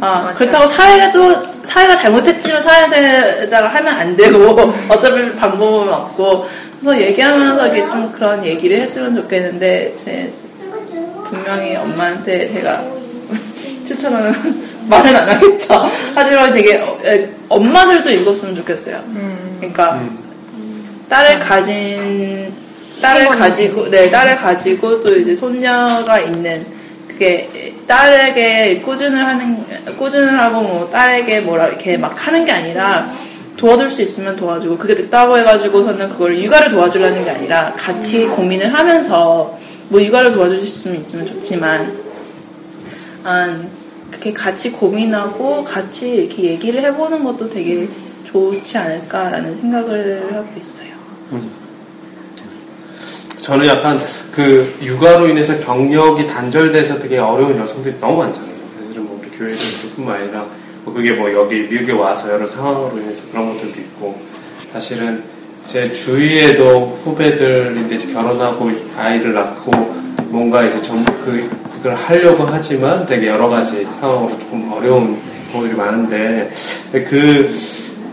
[0.00, 1.34] 아, 그렇다고 사회도,
[1.64, 6.48] 사회가 잘못했지만 사회에다가 하면 안 되고, 어차피 방법은 없고,
[6.80, 10.32] 그래서 얘기하면서 이게 좀 그런 얘기를 했으면 좋겠는데, 제,
[11.28, 12.84] 분명히 엄마한테 제가
[13.86, 14.32] 추천하는
[14.88, 15.90] 말은 안 하겠죠.
[16.14, 19.02] 하지만 되게, 어, 에, 엄마들도 읽었으면 좋겠어요.
[19.58, 20.02] 그러니까,
[21.08, 22.52] 딸을 가진,
[23.02, 26.64] 딸을 가지고, 네, 딸을 가지고 또 이제 손녀가 있는,
[27.08, 29.64] 그게 딸에게 꾸준을 하는,
[29.96, 33.10] 꾸준을 하고 뭐 딸에게 뭐라 이렇게 막 하는 게 아니라
[33.58, 39.58] 도와줄 수 있으면 도와주고, 그게 됐다고 해가지고서는 그걸 육아를 도와주려는 게 아니라 같이 고민을 하면서
[39.90, 41.98] 뭐 육아를 도와줄 수 있으면 좋지만,
[43.24, 43.62] 아,
[44.10, 47.88] 그렇게 같이 고민하고 같이 이렇게 얘기를 해보는 것도 되게
[48.24, 50.88] 좋지 않을까라는 생각을 하고 있어요.
[53.40, 53.98] 저는 약간
[54.32, 58.54] 그 육아로 인해서 경력이 단절돼서 되게 어려운 여성들이 너무 많잖아요.
[58.78, 60.57] 사실은 뭐 교회들뿐만 아니라 뭐
[60.92, 64.20] 그게 뭐 여기 미국에 와서 여러 상황으로 인해서 그런 것들도 있고
[64.72, 65.22] 사실은
[65.66, 69.70] 제 주위에도 후배들인데 결혼하고 아이를 낳고
[70.30, 75.16] 뭔가 이제 전부 그 그걸 하려고 하지만 되게 여러 가지 상황으로 조금 어려운
[75.52, 76.50] 부분들이 많은데
[76.90, 77.54] 그,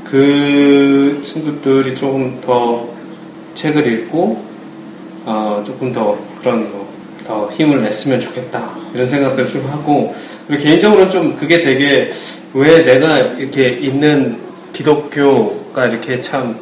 [0.03, 2.87] 그 친구들이 조금 더
[3.55, 4.43] 책을 읽고
[5.25, 6.87] 어, 조금 더 그런 뭐,
[7.25, 8.69] 더 힘을 냈으면 좋겠다.
[8.93, 10.13] 이런 생각들을 좀 하고
[10.47, 12.11] 그리고 개인적으로는 좀 그게 되게
[12.53, 14.37] 왜 내가 이렇게 있는
[14.73, 16.55] 기독교가 이렇게 참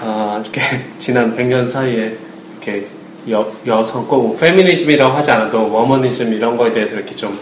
[0.00, 0.60] 아, 이렇게
[0.98, 2.16] 지난 100년 사이에
[2.52, 2.86] 이렇게
[3.30, 7.38] 여, 여성 꼭 페미니즘이라고 하지 않아도 워머니즘 이런 거에 대해서 이렇게 좀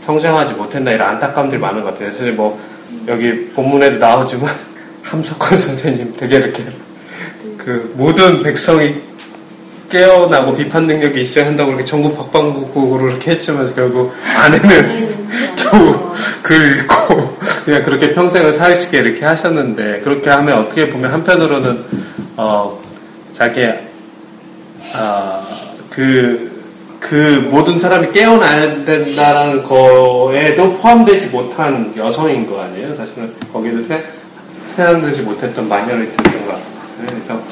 [0.00, 2.10] 성장하지 못했나 이런 안타까움들이 많은 것 같아요.
[2.10, 2.58] 사실 뭐
[3.06, 4.52] 여기 본문에도 나오지만
[5.02, 6.64] 함석헌 선생님 되게 이렇게
[7.56, 8.94] 그 모든 백성이
[9.90, 15.18] 깨어나고 비판 능력이 있어야 한다고 이렇게 전국 박방국으로 이렇게 했지만 결국 아내는
[15.56, 16.12] 겨우
[16.42, 21.84] 글 읽고 그냥 그렇게 평생을 살시게 이렇게 하셨는데 그렇게 하면 어떻게 보면 한편으로는
[22.36, 22.80] 어
[23.32, 23.66] 자기
[24.94, 26.50] 아그
[27.00, 32.94] 그 모든 사람이 깨어나야 된다는 거에도 포함되지 못한 여성인 거 아니에요?
[32.94, 34.04] 사실은 거기도 세,
[34.76, 36.64] 세상되지 못했던 마이너리티였던 것 같아요.
[37.08, 37.42] 그래서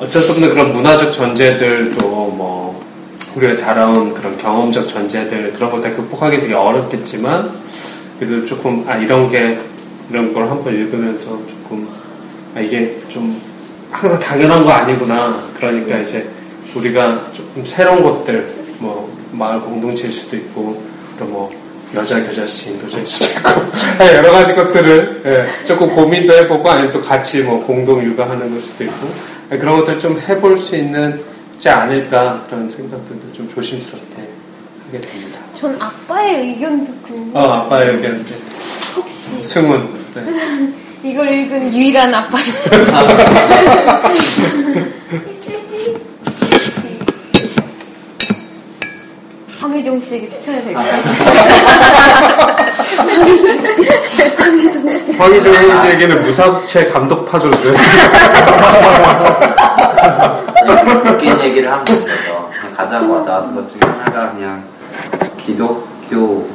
[0.00, 2.84] 어쩔 수 없는 그런 문화적 전제들도 뭐
[3.34, 7.50] 우리가 자라온 그런 경험적 전제들 그런 것들 극복하기 되게 어렵겠지만
[8.18, 9.58] 그래도 조금 아 이런 게
[10.10, 11.88] 이런 걸 한번 읽으면서 조금
[12.54, 13.40] 아, 이게 좀
[13.90, 15.42] 항상 당연한 거 아니구나.
[15.56, 16.28] 그러니까 이제
[16.74, 20.82] 우리가 조금 새로운 것들, 뭐 마을 공동체일 수도 있고
[21.18, 21.50] 또뭐
[21.94, 23.50] 여자 교자씨 교자일 수도 있고.
[24.16, 28.84] 여러 가지 것들을 예, 조금 고민도 해보고 아니면 또 같이 뭐 공동 육아하는 걸 수도
[28.84, 29.06] 있고.
[29.06, 34.28] 예, 그런 것들 좀 해볼 수 있는지 않을까 그런 생각들도 좀 조심스럽게
[34.86, 35.38] 하게 됩니다.
[35.54, 37.34] 전 아빠의 의견도 궁금.
[37.36, 38.34] 어 아빠의 의견 이제
[38.96, 40.72] 혹시 승훈 네.
[41.10, 42.70] 이걸 읽은 유일한 아빠이시.
[49.66, 51.02] 황혜종 씨에게 추천해 드릴까요?
[52.96, 53.88] 황혜종 씨.
[54.36, 55.12] 황혜종 씨.
[55.16, 57.74] 황희정 형제에게는 무사체 감독파도 줘요.
[61.04, 62.04] 웃긴 얘기를 한 거죠.
[62.04, 64.62] 그냥 가장 와닿은 것 중에 하나가 그냥
[65.36, 66.48] 기독교,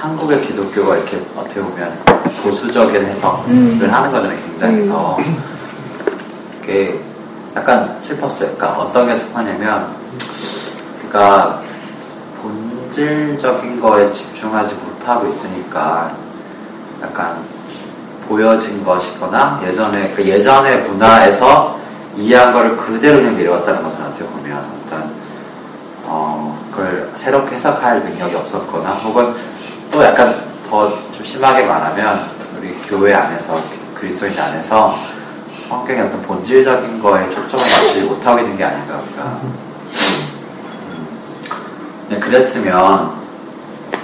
[0.00, 1.98] 한국의 기독교가 이렇게 어떻게 보면
[2.44, 4.38] 보수적인 해석을 하는 거잖아요.
[4.46, 5.18] 굉장히 더.
[6.60, 6.94] 그게
[7.56, 8.54] 약간 슬펐어요.
[8.56, 9.88] 그러니까 어떤 게 슬퍼냐면,
[11.08, 11.60] 그러니까
[12.86, 16.12] 본질적인 거에 집중하지 못하고 있으니까
[17.02, 17.36] 약간
[18.28, 21.78] 보여진 것이거나 예전에 그 예전의 문화에서
[22.16, 24.64] 이해한 거를 그대로 그냥 내려왔다는 것은 어떻게 보면.
[24.86, 25.10] 어떤
[26.08, 29.34] 어 그걸 새롭게 해석할 능력이 없었거나 혹은
[29.90, 30.34] 또 약간
[30.68, 32.28] 더 좀 심하게 말하면
[32.58, 33.58] 우리 교회 안에서
[33.94, 34.96] 그리스도인 안에서
[35.68, 39.40] 성경의 어떤 본질적인 거에 초점을 맞추지 못하고 있는 게 아닌가 우리가
[42.08, 43.10] 네, 그랬으면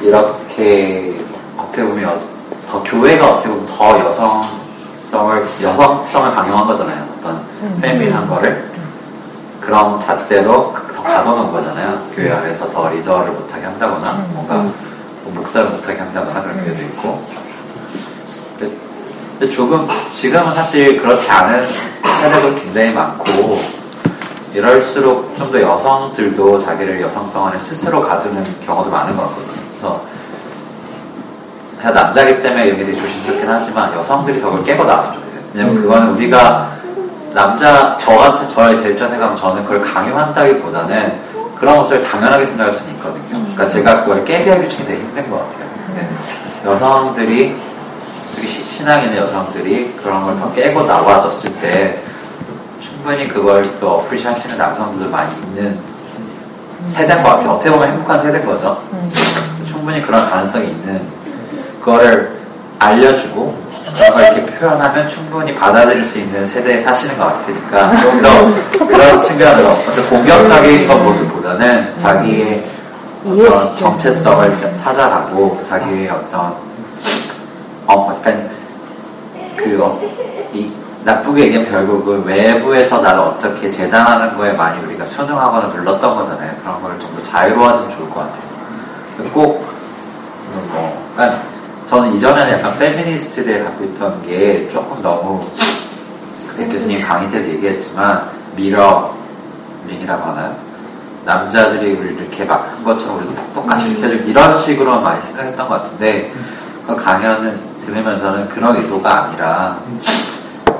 [0.00, 1.14] 이렇게
[1.56, 2.20] 어떻게 보면
[2.68, 7.06] 더 교회가 어떻게 보면 더 여성성을 여성성을 강요한 거잖아요.
[7.18, 7.44] 어떤
[7.80, 8.70] 페미한 거를.
[9.60, 12.00] 그런 잣대로 더 가둬놓은 거잖아요.
[12.14, 17.22] 교회 안에서 더 리더를 못하게 한다거나 뭔가 뭐 목사를 못하게 한다거나 그런 교회도 있고.
[18.58, 18.92] 근데-
[19.50, 21.68] 조금 지금은 사실 그렇지 않은
[22.20, 23.60] 세대도 굉장히 많고
[24.54, 29.52] 이럴수록 좀 더 여성들도 자기를 여성성 안에 스스로 가두는 경우도 많은 것 같거든요.
[29.70, 30.00] 그래서
[31.78, 35.42] 그냥 남자기 때문에 이런 게 되게 조심스럽긴 하지만 여성들이 저걸 깨고 나왔으면 좋겠어요.
[35.54, 36.70] 왜냐면 그거는 우리가
[37.34, 41.12] 남자, 저 같은, 저의 제일 첫 생각은 저는 그걸 강요한다기보다는
[41.58, 43.22] 그런 것을 당연하게 생각할 수는 있거든요.
[43.30, 45.68] 그러니까 제가 그걸 깨게 하기 중에 되게 힘든 것 같아요.
[45.86, 46.08] 근데
[46.66, 47.56] 여성들이,
[48.34, 52.02] 특히 시- 신앙 있는 여성들이 그런 걸 더 깨고 나와줬을 때
[53.02, 55.76] 충분히 그걸 또 어프리시 하시는 남성들도 많이 있는
[56.86, 57.50] 세대인 것 같아요.
[57.50, 58.80] 어떻게 보면 행복한 세대인 거죠.
[59.66, 61.00] 충분히 그런 가능성이 있는
[61.80, 62.30] 그거를
[62.78, 63.56] 알려주고
[63.96, 69.20] 그런 걸 이렇게 표현하면 충분히 받아들일 수 있는 세대에 사시는 것 같으니까 좀 더 그런
[69.22, 72.64] 측면으로 어떤 공격적인 것 모습보다는 자기의
[73.26, 76.54] 어떤 정체성을 좀 찾아가고 자기의 어떤
[77.88, 78.48] 어 약간
[79.56, 80.11] 그 어, 이
[81.04, 86.54] 나쁘게 얘기하면 결국은 외부에서 나를 어떻게 재단하는 거에 많이 우리가 순응하거나 눌렀던 거잖아요.
[86.62, 89.30] 그런 걸좀더 자유로워지면 좋을 것 같아요.
[89.32, 89.64] 꼭,
[90.52, 91.42] 음, 뭐, 그러니까
[91.86, 95.44] 저는 이전에는 약간 페미니스트들이 갖고 있던 게 조금 너무,
[96.48, 98.24] 그때 교수님 강의 때도 얘기했지만,
[98.56, 100.54] mirroring이라고 하나요?
[101.24, 105.82] 남자들이 우리 이렇게 막 한 것처럼 우리도 똑같이 이렇게 해줄 이런 식으로 많이 생각했던 것
[105.82, 106.32] 같은데,
[106.86, 109.78] 그 강연을 들으면서는 그런 의도가 아니라,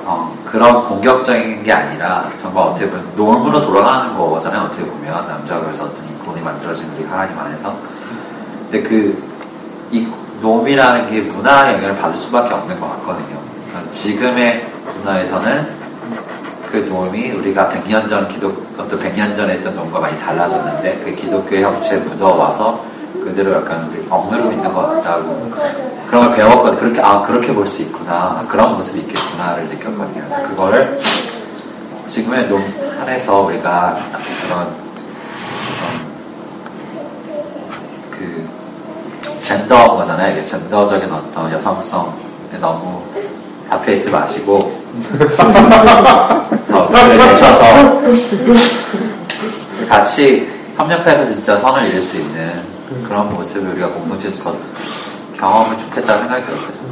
[0.04, 4.62] 어, 그런 공격적인 게 아니라 정말 어떻게 보면 norm으로 돌아가는 거잖아요.
[4.62, 7.76] 어떻게 보면 남자가 그래서 어떤 인권이 만들어진 우리 하나님 안에서.
[8.70, 10.08] 근데 그이
[10.40, 13.38] 놈이라는 게 문화의 영향을 받을 수밖에 없는 것 같거든요.
[13.68, 15.82] 그러니까 지금의 문화에서는
[16.70, 21.62] 그 놈이 우리가 100년 전 기독 어떤 100년 전에 했던 놈과 많이 달라졌는데 그 기독교의
[21.62, 22.91] 형체에 묻어와서
[23.24, 25.50] 그대로 약간 억누르고 있는 것 같다고
[26.08, 26.80] 그런 걸 배웠거든요.
[26.80, 30.24] 그렇게 아 그렇게 볼 수 있구나 그런 모습이 있겠구나를 느꼈거든요.
[30.28, 31.00] 그래서 그거를
[32.06, 32.62] 지금의 놈
[33.00, 33.96] 안에서 우리가
[34.44, 34.72] 그런 어떤
[38.10, 38.48] 그
[39.44, 40.32] 젠더 거잖아요.
[40.32, 43.02] 이게 젠더적인 어떤 여성성에 너무
[43.68, 44.80] 잡혀 있지 마시고
[46.68, 48.00] 더 내쳐서
[49.88, 52.71] 같이 협력해서 진짜 선을 이룰 수 있는
[53.04, 54.58] 그런 모습을 우리가 공동체에서 더
[55.36, 56.82] 경험을 좋겠다는 생각이 들었어요.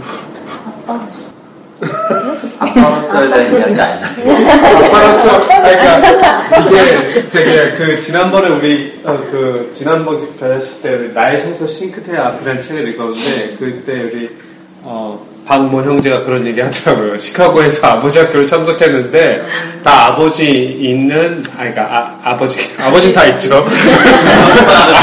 [2.59, 4.87] 아빠로서에 대한 이야기 아니잖아요.
[4.87, 12.17] 아빠로서 그러니까 이게 되게 그 지난번에 우리 어, 그 지난번 결혼식 때 나의 성서 싱크대
[12.17, 14.37] 앞이라는 책을 읽었는데 그때 우리
[14.83, 17.19] 어, 박모 형제가 그런 얘기 하더라고요.
[17.19, 19.43] 시카고에서 아버지 학교를 참석했는데
[19.83, 23.67] 다 아버지 있는 아니 그러니까 아, 버지 아버지 다 있죠.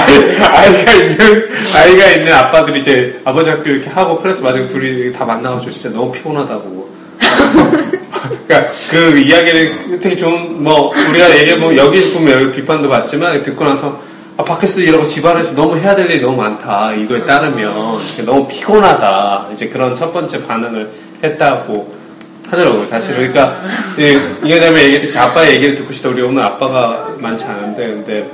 [0.08, 5.26] 아이- 아이가 있는 아이가 있는 아빠들이 이제 아버지 학교 이렇게 하고 그래서 마지막 둘이 다
[5.26, 6.88] 만나가지고 진짜 너무 피곤하다고.
[8.48, 14.00] 그러니까 그 이야기를 되게 좋은 뭐 우리가 얘기해 보면 여기 보면 비판도 받지만 듣고 나서
[14.38, 16.94] 아, 밖에서도 이러고 집 안에서 너무 해야 될 일이 너무 많다.
[16.94, 19.48] 이거에 따르면 너무 피곤하다.
[19.54, 20.88] 이제 그런 첫 번째 반응을
[21.24, 21.96] 했다고
[22.52, 23.16] 하더라고요, 사실.
[23.16, 23.58] 그러니까,
[24.00, 24.12] 예,
[24.46, 26.10] 이현자매 얘기했듯이 아빠의 얘기를 듣고 싶다.
[26.10, 28.30] 우리 오늘 아빠가 많지 않은데, 근데,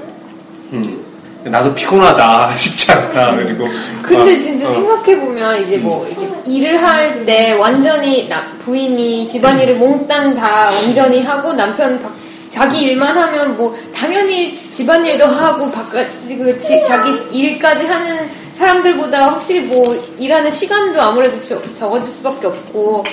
[0.74, 1.00] 음,
[1.46, 2.52] 나도 피곤하다.
[2.56, 3.36] 쉽지 않다.
[3.38, 3.68] 그리고.
[4.02, 4.74] 근데 어, 진짜 어.
[4.74, 11.54] 생각해보면 이제 뭐 이렇게 일을 할 때 완전히 나- 부인이 집안일을 몽땅 다 온전히 하고
[11.54, 12.10] 남편 바-
[12.54, 19.62] 자기 일만 하면 뭐 당연히 집안일도 하고 바깥 그 지- 자기 일까지 하는 사람들보다 확실히
[19.62, 23.04] 뭐 일하는 시간도 아무래도 저- 적어질 수밖에 없고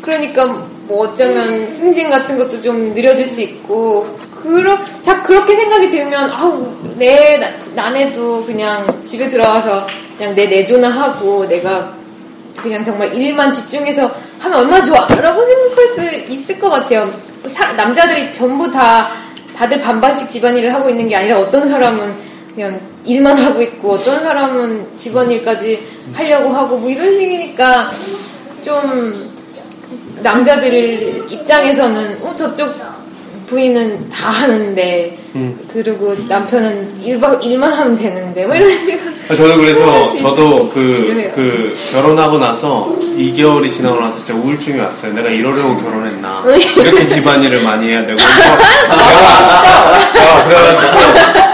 [0.00, 0.46] 그러니까
[0.86, 4.06] 뭐 어쩌면 승진 같은 것도 좀 느려질 수 있고
[4.40, 6.64] 그러 자 그렇게 생각이 들면 아우
[6.96, 11.92] 내 나- 나네도 그냥 집에 들어가서 그냥 내 내조나 하고 내가
[12.56, 14.08] 그냥 정말 일만 집중해서
[14.44, 15.88] 하면 얼마나 좋아라고 생각할
[16.26, 17.10] 수 있을 것 같아요.
[17.48, 19.10] 사- 남자들이 전부 다
[19.56, 22.12] 다들 반반씩 집안일을 하고 있는 게 아니라 어떤 사람은
[22.54, 25.80] 그냥 일만 하고 있고 어떤 사람은 집안일까지
[26.12, 27.90] 하려고 하고 뭐 이런 식이니까
[28.64, 29.32] 좀
[30.22, 32.74] 남자들 입장에서는 어, 저쪽
[33.54, 35.58] 부인은 다 하는데 음.
[35.72, 41.32] 그리고 남편은 일바, 일만 하면 되는데 뭐 이런 식으로 아, 저도 그래서 저도 그.
[41.34, 45.14] 그 결혼하고 나서 2개월이 지나고 나서 진짜 우울증이 왔어요.
[45.14, 46.42] 내가 이러려고 결혼했나.
[46.46, 46.60] 음.
[46.76, 48.18] 이렇게 집안일을 많이 해야 되고.
[48.90, 50.92] 아, 그래가지고.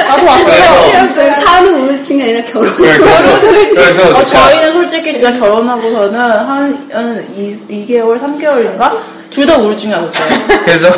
[0.09, 1.15] 나도 왔어요.
[1.15, 2.75] 그 산후 우울증이 아니라 결혼.
[2.75, 8.93] 그래서 어, 진짜 저희는 솔직히 진짜 결혼하고서는 한, 한 2, 2개월, 3개월인가?
[9.31, 10.47] 둘 다 우울증이 왔었어요.
[10.65, 10.91] 그래서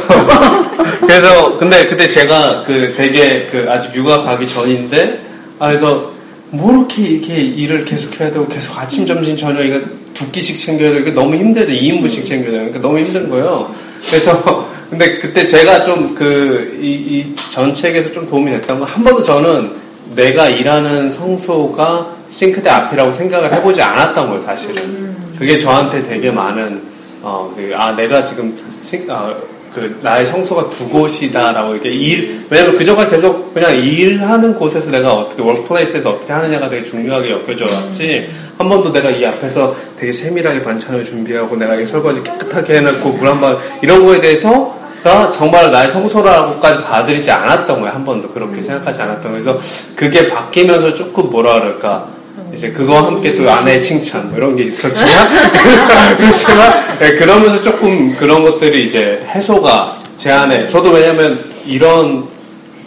[1.06, 5.20] 그래서 근데 그때 제가 그 되게 그 아직 육아 가기 전인데
[5.58, 6.10] 아 그래서
[6.50, 9.80] 뭐 이렇게 이렇게 일을 계속 해야 되고 계속 아침 점심 저녁 이거
[10.14, 13.74] 두 끼씩 챙겨야 되고 너무 힘들죠 2인분씩 챙겨야 되니까 너무 힘든 거예요.
[14.08, 19.22] 그래서 근데 그때 제가 좀 그 이 전 책에서 좀 도움이 됐던 건 한 번도
[19.22, 19.70] 저는
[20.16, 25.12] 내가 일하는 성소가 싱크대 앞이라고 생각을 해보지 않았던 거예요 사실은.
[25.38, 26.80] 그게 저한테 되게 많은
[27.22, 29.34] 어, 그, 아, 내가 지금, 생- 어,
[29.72, 35.40] 그, 나의 성소가 두 곳이다라고 이렇게 일, 왜냐면 그저가 계속 그냥 일하는 곳에서 내가 어떻게,
[35.42, 41.04] workplace에서 어떻게 하느냐가 되게 중요하게 엮여져 왔지, 한 번도 내가 이 앞에서 되게 세밀하게 반찬을
[41.04, 45.88] 준비하고 내가 이 설거지 깨끗하게 해놓고 물 한 번, 이런 거에 대해서 가 정말 나의
[45.88, 47.92] 성소라고까지 봐드리지 않았던 거예요.
[47.92, 49.42] 한 번도 그렇게 생각하지 않았던 거예요.
[49.42, 49.60] 그래서
[49.96, 52.06] 그게 바뀌면서 조금 뭐라 그럴까.
[52.54, 55.08] 이제 그거와 함께 또 아내의 칭찬 뭐 이런 게 있었지만
[56.18, 62.24] 그렇지만 네, 그러면서 조금 그런 것들이 이제 해소가 제 안에 저도 왜냐면 이런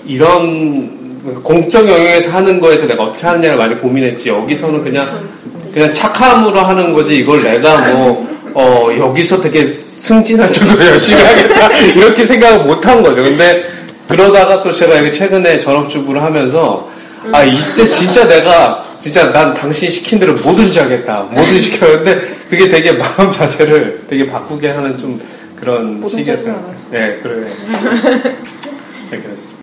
[0.06, 0.90] 이런
[1.44, 4.30] 공적 영역에서 하는 거에서 내가 어떻게 하느냐를 많이 고민했지.
[4.30, 5.06] 여기서는 그냥
[5.74, 7.16] 그냥 착함으로 하는 거지.
[7.16, 11.76] 이걸 내가 뭐 어, 여기서 되게 승진할 정도로 열심히 하겠다.
[11.78, 13.24] 이렇게 생각을 못 한 거죠.
[13.24, 13.66] 근데
[14.08, 16.88] 그러다가 또 제가 최근에 전업주부를 하면서
[17.32, 22.92] 아 이때 진짜 내가 진짜 난 당신 시킨 대로 뭐든지 하겠다 뭐든지 시켰는데 그게 되게
[22.92, 25.20] 마음 자세를 되게 바꾸게 하는 좀
[25.56, 26.76] 그런 시기였어요.
[26.92, 27.48] 네, 그래.
[29.12, 29.54] 네, 그랬습니다.